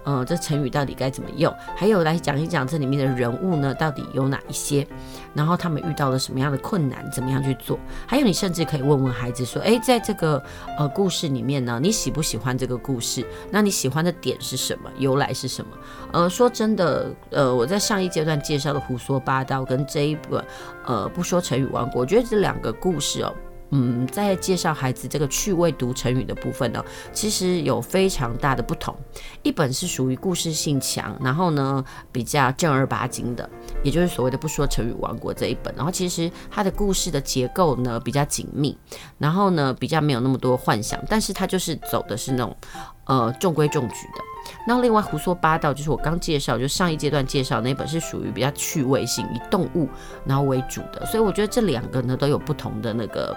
[0.05, 1.55] 呃，这成语到底该怎么用？
[1.77, 4.87] 还有来讲一讲这里面的人物呢，到底有哪一些？
[5.35, 7.79] 然后他们遇到了什么样的困难，怎么样去做？
[8.07, 10.43] 还有，你甚至可以问问孩子说：“哎，在这个
[10.79, 13.25] 呃故事里面呢，你喜不喜欢这个故事？
[13.51, 14.91] 那你喜欢的点是什么？
[14.97, 15.71] 由来是什么？”
[16.13, 20.45] 呃，说真的，呃，我在上一阶段介绍的胡说八道跟这一本
[20.87, 23.33] 呃不说成语王国，我觉得这两个故事哦。
[23.71, 28.95] 嗯，在介绍孩子这个趣味读成语的部分呢，其实有非常大的不同。
[29.43, 33.49] 一本是属于故事性强，然后呢比较正儿八经的，
[33.85, 35.73] 也就是所谓的不说成语王国这一本。
[35.77, 38.77] 然后其实它的故事的结构呢比较紧密，
[39.19, 42.57] 然后呢比较没有那么多幻想，但是它就是走的是那种
[43.05, 44.25] 呃中规中矩的。
[44.67, 49.89] 那另外胡说八道就是我刚介绍，就上一阶段介绍那本是属于比较趣味性，以动物
[50.25, 51.07] 然后为主的。
[51.07, 53.37] 所以我觉得这两个呢都有不同的那个。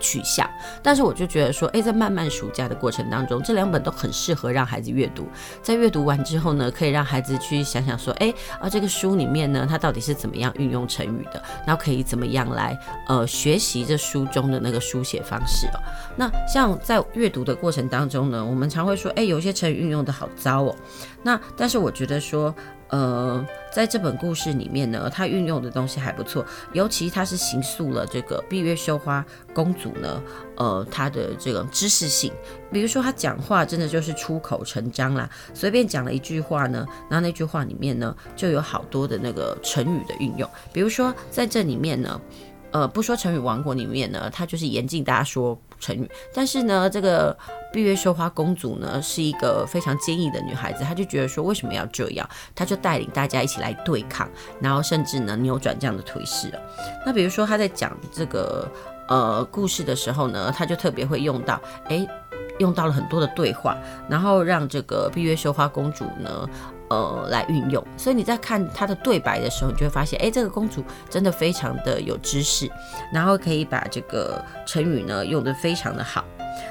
[0.00, 0.48] 取向，
[0.82, 5.28] 但是我就觉得说，诶，在漫漫暑假的过程当中，这两本都很适合让孩子阅读。
[5.62, 15.78] 在阅读完之后呢，可以让孩子去想想说，诶，啊，这个书里面呢，它到底是怎么样运用成语的，然后可以怎么样来呃学习这书中的那个书写方式哦。
[16.16, 20.74] 那像在阅读的过程当中呢，我们常会说，诶，有些成语运用的好糟哦。
[21.22, 22.54] 那但是我觉得说。
[22.90, 29.24] 呃，在这本故事里面呢，它运用的东西还不错，尤其它是形塑了这个闭月羞花
[29.54, 30.22] 公主呢，
[30.56, 32.32] 呃，她的这个知识性，
[32.72, 42.20] 比如说她讲话真的就是出口成章啦，随便讲了一句话呢，然后那句话里面呢就有好多的那个成语的运用，比如说在这里面呢。
[42.72, 46.08] 呃，不说成语王国里面呢，他就是严禁大家说成语。
[46.32, 47.36] 但是呢，这个
[47.72, 52.28] 闭月羞花公主呢，是一个非常坚毅的女孩子，她就觉得说，为什么要这样？
[52.54, 54.28] 她就带领大家一起来对抗，
[54.60, 56.60] 然后甚至呢扭转这样的颓势了。
[57.04, 58.70] 那比如说她在讲这个
[59.08, 62.08] 呃故事的时候呢，她就特别会用到，诶，
[62.58, 63.76] 用到了很多的对话，
[64.08, 66.48] 然后让这个闭月羞花公主呢。
[66.90, 72.70] 呃，来运用，所以你在看她的对白的时候，你就会发现，哎，这个公主真的非常的有知识，
[73.12, 76.24] 然后可以把这个成语呢用得非常的好。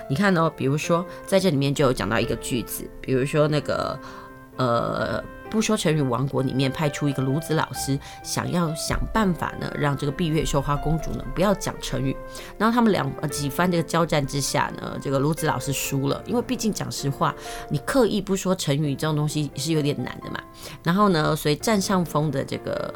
[0.09, 3.99] 你看哦，比如说在这里面就有讲到一个句子，比如说那个，
[4.57, 5.24] 呃。
[5.49, 12.15] 不说成语王国里面派出一个卢子老师，想要想办法呢，让这个闭月羞花公主呢不要讲成语。
[12.57, 17.33] 然后他们两呃几番这个交战之下呢，这个卢子老师输了，因为毕竟讲实话，
[17.69, 20.39] 你刻意不说成语这种东西是有点难的嘛。
[20.83, 22.93] 然后呢，所以占上风的这个。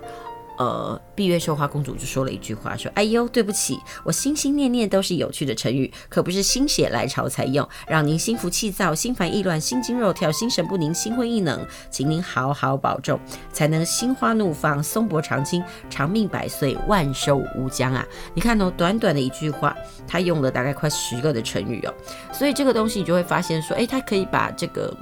[0.58, 13.20] 呃，闭月羞花公主就说了一句话，说：“哎呦，对不起，我心心念念都是有趣的成语，可不是心血来潮才用，让您心浮气躁、心烦意乱、心惊肉跳、心神不宁、心灰意冷，请您好好保重，
[13.52, 18.06] 才能心花怒放、松柏长青、长命百岁、万寿无疆啊！
[18.34, 19.76] 你看哦，短短的一句话，
[20.08, 21.94] 他用了大概快十个的成语哦，
[22.32, 24.96] 所以这个东西你就会发现说，哎，他可以把这个。”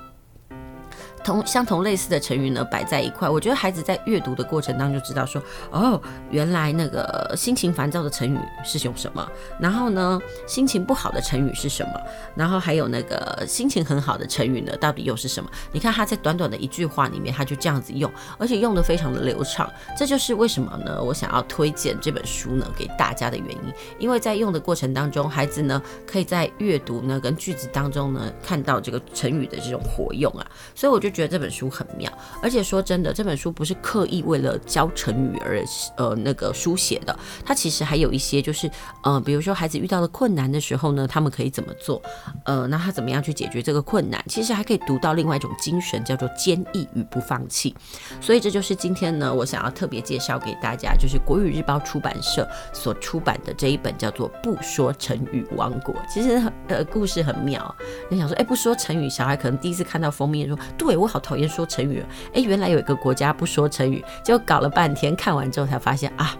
[1.23, 9.25] 同相同类似的成语呢摆在一块，我觉得孩子在阅读的过程当中就知道说，哦，原来那个心情烦躁的成语是用什么，
[9.59, 12.01] 然后呢，心情不好的成语是什么，
[12.35, 15.49] 然后还有那个心情很好的成语呢，到底又是什么？
[15.71, 19.71] 你看他在短短的一句话里面，他就这样子用，而且用得非常的流畅。
[19.95, 21.01] 这就是为什么呢？
[21.03, 31.10] 我想要推荐这本书呢给大家的原因，因为在用的过程当中，孩子呢可以在阅读呢跟句子当中呢看到这个成语的这种活用啊，所以我就。
[31.11, 35.61] 觉得这本书很妙，而且说真的，这本书不是刻意为了教成语而
[35.97, 38.71] 呃那个书写的，它其实还有一些就是
[39.03, 42.01] 呃，比如说孩子遇到了困难的时候呢，他们可以怎么做？
[42.45, 44.23] 呃，那他怎么样去解决这个困难？
[44.27, 47.75] 其实还可以读到另外一种精神，叫做坚毅与不放弃。
[48.21, 55.93] 所以这就是今天呢，我想要特别介绍给大家，就是国语日报出版社所出版的这一本叫做《不说成语王国》。
[56.07, 57.75] 其实呃故事很妙，
[58.09, 61.00] 你想说，哎，不说成语，小孩可能第一次看到封面说，对。
[61.01, 66.37] 我好讨厌说成语，哎，原来有一个国家不说成语，就搞了半天，看完之后才发现啊，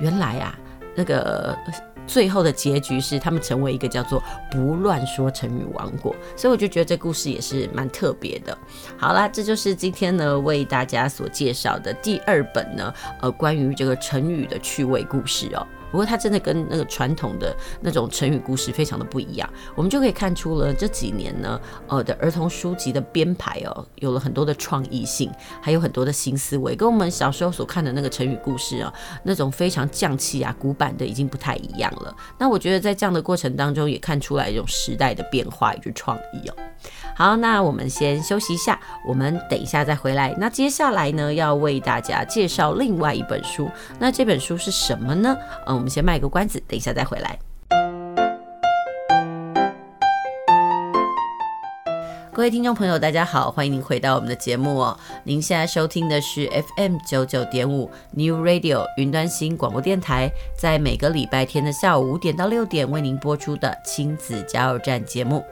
[0.00, 0.58] 原来啊，
[0.96, 1.56] 那个
[2.08, 8.56] 最后的结局是他们成为一个叫做“不乱说成语王国”，所以我就觉得这故事也是蛮特别的。
[8.98, 15.64] 好啦，这就是今天呢为大家所介绍的第二本呢，呃，关于这个成语的趣味故事哦。
[15.90, 25.30] 不过它真的跟那个传统的那种成语故事非常的不一样，我们就可以看出了这几年呢，呃的儿童书籍的编排哦，有了很多的创意性，
[25.60, 28.92] 还有很多的新思维，跟我们小时候所看的那个成语故事啊，
[29.24, 32.14] 那种非常匠气啊、古板的已经不太一样了。
[32.38, 36.54] 那我觉得在这样的过程当中，也看出来一种时代的变化与创意哦。
[37.14, 40.34] 好，那我们先休息一下，我们等一下再回来。
[40.38, 43.68] 那接下来呢，要为大家介绍另外一本书。
[43.98, 45.36] 那这本书是什么呢？
[45.66, 47.38] 嗯，我们先卖个关子，等一下再回来。
[52.30, 54.94] 各位听众朋友，大家好，欢迎您回到我们的节目哦。
[55.24, 65.42] 您现在收听的是 FM 九九点五 New Radio 云端新广播电台，在每个礼拜天的下午五点到六点为您播出的亲子加油站节目。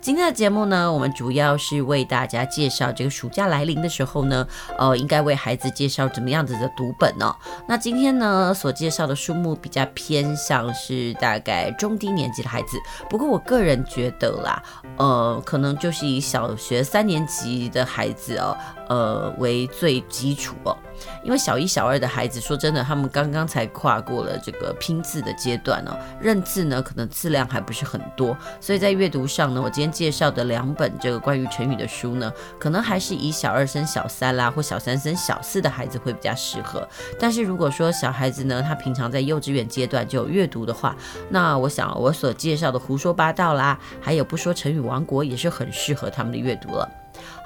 [0.00, 4.46] 今天的节目呢，我们主要是为大家介绍这个暑假来临的时候呢，
[4.78, 7.36] 呃，应该为孩子介绍怎么样子的读本呢？
[7.68, 12.78] 那今天呢，所介绍的书目比较偏向是大概中低年级的孩子，
[13.10, 14.62] 不过我个人觉得啦，
[14.96, 18.56] 呃，可能就是以小学三年级的孩子哦，
[18.90, 20.76] 呃，为最基础哦。
[21.22, 36.86] 因为小一、小二的孩子，说真的，他们刚刚才跨过了这个拼字的阶段哦，认字呢，可能字量还不是很多，所以在阅读上呢，我今天介绍的两本这个关于成语的书呢，可能还是以小二升小三啦，或小三升小四的孩子会比较适合。
[37.18, 40.94] 但是如果说小孩子呢，他平常在幼稚园阶段就有阅读的话，
[41.30, 46.90] 那我想我所介绍的胡说八道啦，还有不说成语王国也是很适合他们的阅读了。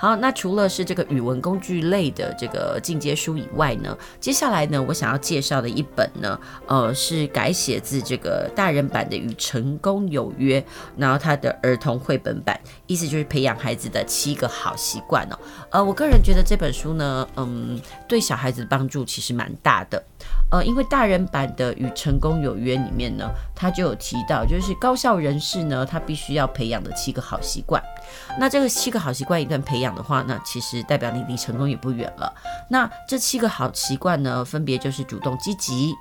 [0.05, 10.61] 好，那除了是这个语文工具类的这个进阶书以外呢，接下来呢，我想要介绍的一本呢，呃，是改写自这个大人版的《与成功有约》，
[10.99, 15.39] 然后它的儿童绘本版，意思就是培养孩子的七个好习惯哦。
[15.71, 20.05] 呃，我个人觉得这本书呢，嗯，对小孩子的帮助其实蛮大的。
[20.51, 27.83] 呃，因为大人版的《与成功有约》里面呢，他就有提到，就是高效人士呢，他必须要培养的七个好习惯。
[28.39, 32.33] 那这个七个好习惯一旦培养的话，那其实代表你离成功也不远了。
[32.69, 35.95] 那这七个好习惯呢，分别就是主动积极。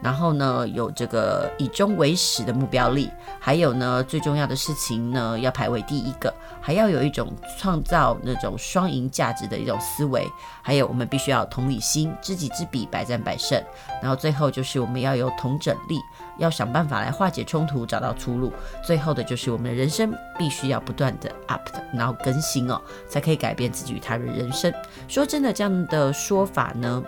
[0.00, 3.10] 然后呢，有这个以终为始的目标力，
[3.40, 10.24] 还有呢，最重要的事情呢，要排为第一个，还要有一种创造那种双赢价值的一种思维，
[10.62, 13.60] 还有我们必须要同理心，知己知彼，百战百胜。
[14.00, 15.98] 然后最后就是我们要有同整力，
[16.38, 18.52] 要想办法来化解冲突，找到出路。
[18.82, 24.72] 最后的就是我们的人生必须要不断的 up，然后更新哦，才可以改变自己与他人人生。
[25.06, 27.02] 说真的，这样的说法呢，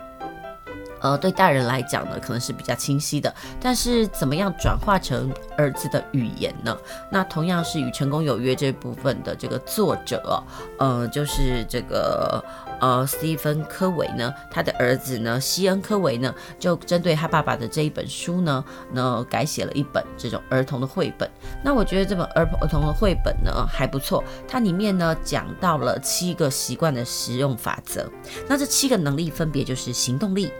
[1.01, 6.77] 呃，对大人来讲呢，可能是比较清晰的，但是怎么样转化成儿子的语言呢？
[7.09, 10.43] 那同样是与成功有约这部分的这个作者，
[10.77, 12.43] 呃，就是这个
[12.79, 21.29] 呃，斯蒂芬·科维呢，他的儿子呢，西恩·科维呢，就针对他爸爸的这一本书呢，那改写了一本这种儿童的绘本。
[21.63, 28.09] 那我觉得这本儿儿童的绘本呢还不错，它里面呢讲到了七个习惯的实用法则。
[28.47, 30.51] 那这七个能力分别就是行动力。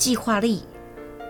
[0.00, 0.62] 计划力、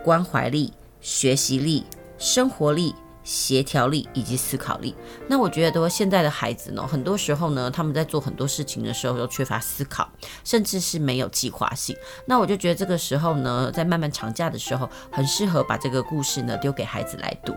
[0.05, 1.85] 关怀力、学习力、
[2.19, 2.95] 生活力。
[3.23, 4.97] 协调力以及思考力。
[5.29, 10.09] 那我觉得，说现在的孩子呢，很多时候呢，他们在做很多事情的时候都缺乏思考，
[10.43, 11.95] 甚至是没有计划性。
[12.25, 17.55] 那我就觉得这个时候呢，在漫漫长假的时候，很适合把这个故事呢丢给孩子来读。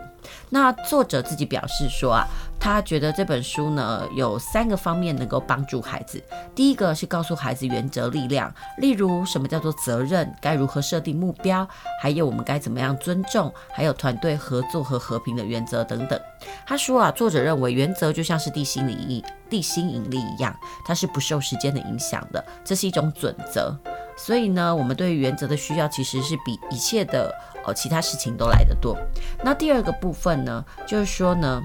[0.50, 2.26] 那作者自己表示说啊，
[2.58, 6.22] 他觉得这本书呢有三个方面能够帮助孩子。
[6.54, 11.68] 第一个是告诉孩子原则力量，例如什么叫做责任，该如何设定目标，
[12.00, 15.84] 还有我们该怎么样尊重，还有团队合作和和平的原则。
[15.84, 16.18] 等等，
[16.66, 23.76] 他说啊，作者认为原则就像是地心引力、地心引力一样，它是不受时间的影响的，这是一种准则。
[24.16, 27.30] 所以呢，我们对于原则的需要其实是比一切的
[27.66, 28.96] 呃其他事情都来得多。
[29.44, 31.60] 那第二个部分呢，就是说呢。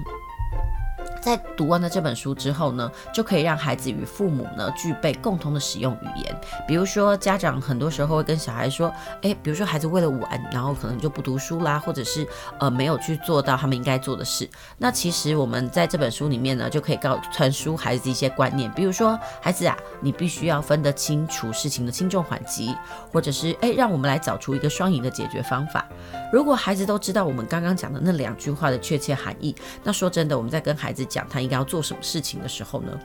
[1.20, 6.40] 在读完了这本书之后呢，就可以让孩子与父母呢具备共同的使用语言。
[6.66, 8.92] 比如说，家长很多时候会跟小孩说
[9.22, 12.26] ：“诶，比如说孩子为了玩，然后可能就不读书啦，或者是
[12.58, 14.48] 呃没有去做到他们应该做的事。”
[14.78, 22.74] 那其实我们在这本书里面呢，就可以告传输孩子一些观念，比如说：“孩子啊，你必须要分得清楚事情的轻重缓急，
[23.12, 25.86] 或者是诶，让我们来找出一个双赢的解决方法。”
[26.32, 32.98] 如果孩子都知道我们刚刚讲的那两句话的确切含义，那说真的，我们在跟孩子讲他应该要做什么事情的时候呢，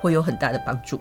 [0.00, 0.98] 会有很大的帮助。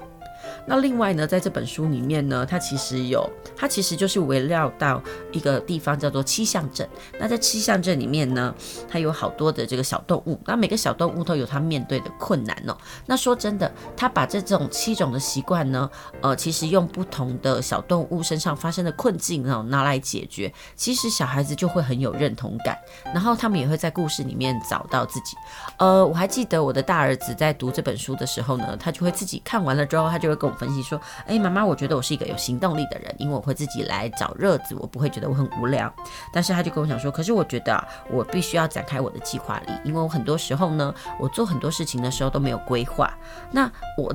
[0.66, 6.88] 那另外呢，在这本书里面呢，它其实有，它其实就是围绕到一个地方叫做七象镇。
[7.20, 8.54] 那在七象镇里面呢，
[8.90, 12.78] 它有好多的这个小动物，那每个小动物都有它面对的困难哦。
[13.06, 15.90] 那说真的，他把这种七种的习惯呢，
[16.22, 25.36] 呃，其实用不同的小动物身上发生的困境呢，拿来解决，其实小孩子就会很有认同感，然后他们也会在故事里面找到自己。
[25.78, 35.94] 呃，我还记得我的大儿子在读这本书的时候呢，他就会自己看完了之后，他就会跟我分析说：“哎，妈妈，我觉得我是一个有行动力的人，因为我会自己来找乐子，我不会觉得我很无聊。
[36.34, 43.14] 但是他就跟我讲说，可是我觉得，我必须要展开我的计划力，因为我很多时候呢，我做很多事情的时候都没有规划。
[43.52, 44.14] 那我。”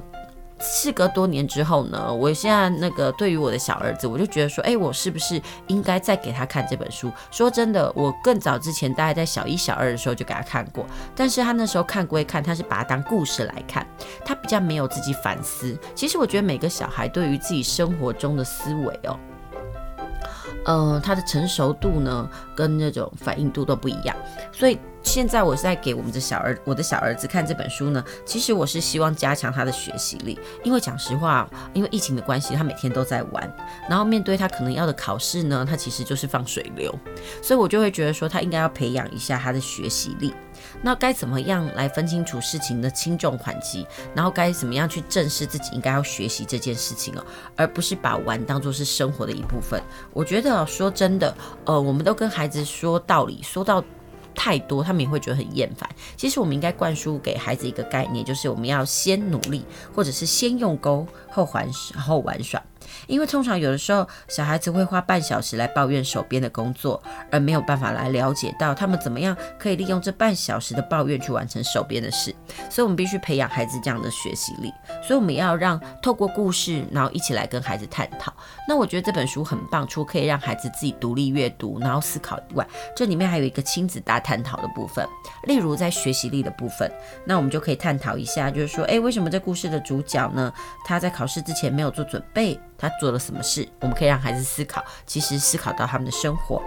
[0.59, 7.13] 事隔多年之后呢，我现在那个对于我的小儿子，我就觉得说，哎，我是不是应该再给他看这本书？
[7.31, 13.87] 说真的，我更早之前大概在小一、小二的时候就给他看过，但是他那时候看归看，他是把它当故事来看，
[14.25, 15.79] 他比较没有自己反思。
[15.95, 19.19] 其实我觉得每个小孩对于自己生活中的思维哦。
[20.65, 24.17] 呃，他的成熟度呢，跟那种反应度都不一样，
[24.51, 24.77] 所以
[25.07, 28.05] 现在我是在给我们的小儿，我的小儿子看这本书呢。
[28.25, 33.57] 其实我是希望加强他的学习力，因为讲实话，因为疫情的关系，他每天都在玩，
[33.89, 36.93] 然后面对他可能要的考试呢，他其实就是放水流，
[37.41, 40.35] 所以我就会觉得说，他应该要培养一下他的学习力。
[40.83, 49.81] 那该怎么样来分清楚事情的轻重缓急，然后该怎么样去正视自己应该要学习这件事情哦，而不是把玩当做是生活的一部分。
[50.13, 51.35] 我觉得说真的，
[51.65, 53.83] 呃，我们都跟孩子说道理，说到
[54.37, 55.89] 太多，他们也会觉得很厌烦。
[56.17, 59.65] 其实我们应该灌输给孩子一个概念，就是我们要先努力，
[59.95, 62.63] 或者是先用功后还后玩耍。
[63.07, 72.35] 因为通常有的时候小孩子会花半小时来抱怨手边的工作，而没有办法来了解到他们怎么样可以利用这半小时的抱怨去完成手边的事。
[72.71, 74.73] 所以，我们必须培养孩子这样的学习力。
[75.03, 78.33] 所以，我们要让透过故事，然后一起来跟孩子探讨。
[78.69, 85.07] 那我觉得这本书很棒，除可以让孩子自己独立阅读，然后思考以外，这里面还有一个亲子大探讨的部分。
[85.45, 86.91] 例如在学习力的部分，
[87.25, 90.53] 那我们就可以探讨一下，就是说，诶，为什么这故事的主角呢？
[90.85, 93.69] 他在考试之前没有做准备，他做了什么事？
[93.81, 96.63] 我们可以让孩子思考，其实思考到他们的生活。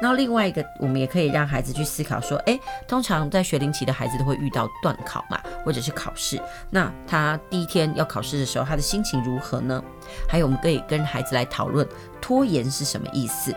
[0.00, 6.40] 那另外一个，我们也可以让孩子去思考说，诶，通常在学龄期的孩子都会遇到段考嘛，或者是考试。
[6.70, 9.82] 那他第一天要考试的时候，他的心情如何呢？
[10.28, 11.86] 还有，我们可以跟孩子来讨论
[12.20, 13.54] 拖延是什么意思。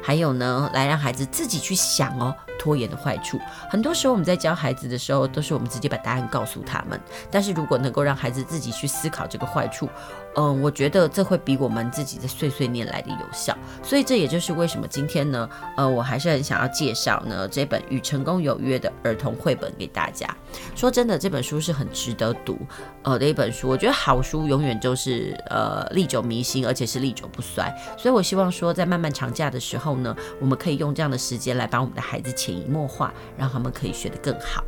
[0.00, 2.34] 还有呢，来让孩子自己去想哦。
[2.58, 3.38] 拖延的坏处，
[3.70, 7.00] 很多时候我们在教孩子的时候，都是我们直接把答案告诉他们。
[7.30, 9.88] 但是如果能够让孩子自己去思考这个坏处，
[10.36, 13.56] 嗯，我觉得这会比我们自己的碎碎念来的有效。
[13.82, 20.28] 所以这也就是为什么今天呢，呃，我还是很想要介绍呢这本《与成功有约》的儿童绘本给大家。
[20.74, 22.58] 说真的，这本书是很值得读
[23.02, 23.68] 呃的一本书。
[23.68, 27.72] 我觉得好书永远都是呃历久弥新，而且是历久不衰。
[27.96, 32.28] 所以我希望说，在漫漫长假的时候呢，我们可以用这样的时间来帮我们的孩子。
[32.48, 34.64] 潜移默化，让他们可以学得更好。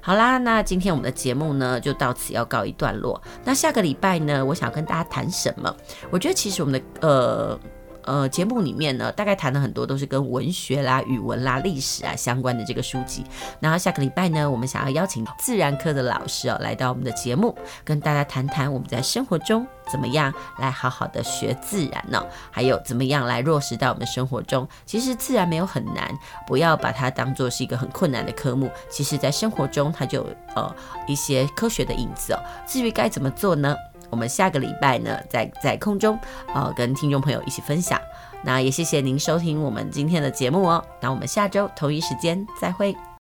[0.00, 3.20] 好啦，那今天我们的节目呢，就到此要告一段落。
[3.44, 5.76] 那下个礼拜呢，我想跟大家谈什么？
[6.08, 7.58] 我觉得其实我们的呃。
[8.06, 13.24] 呃，节目里面呢，大概谈了很多都是跟文学啦、语文啦、历史啊相关的这个书籍。
[13.60, 17.54] 然后下个礼拜呢，我们想要邀请自然科的老师哦，来到我们的节目，
[17.84, 22.24] 跟大家谈谈我们在生活中怎么样来好好的学自然呢？
[22.50, 24.66] 还有怎么样来落实到我们的生活中？
[24.84, 26.08] 其实自然没有很难，
[26.46, 28.70] 不要把它当做是一个很困难的科目。
[28.88, 30.74] 其实，在生活中它就有呃
[31.06, 32.40] 一些科学的影子哦。
[32.66, 33.74] 至于该怎么做呢？
[34.16, 36.18] 我们下个礼拜呢，在在空中，
[36.54, 38.00] 呃，跟听众朋友一起分享。
[38.42, 40.82] 那也谢谢您收听我们今天的节目哦。
[41.02, 42.96] 那我们下周同一时间再会。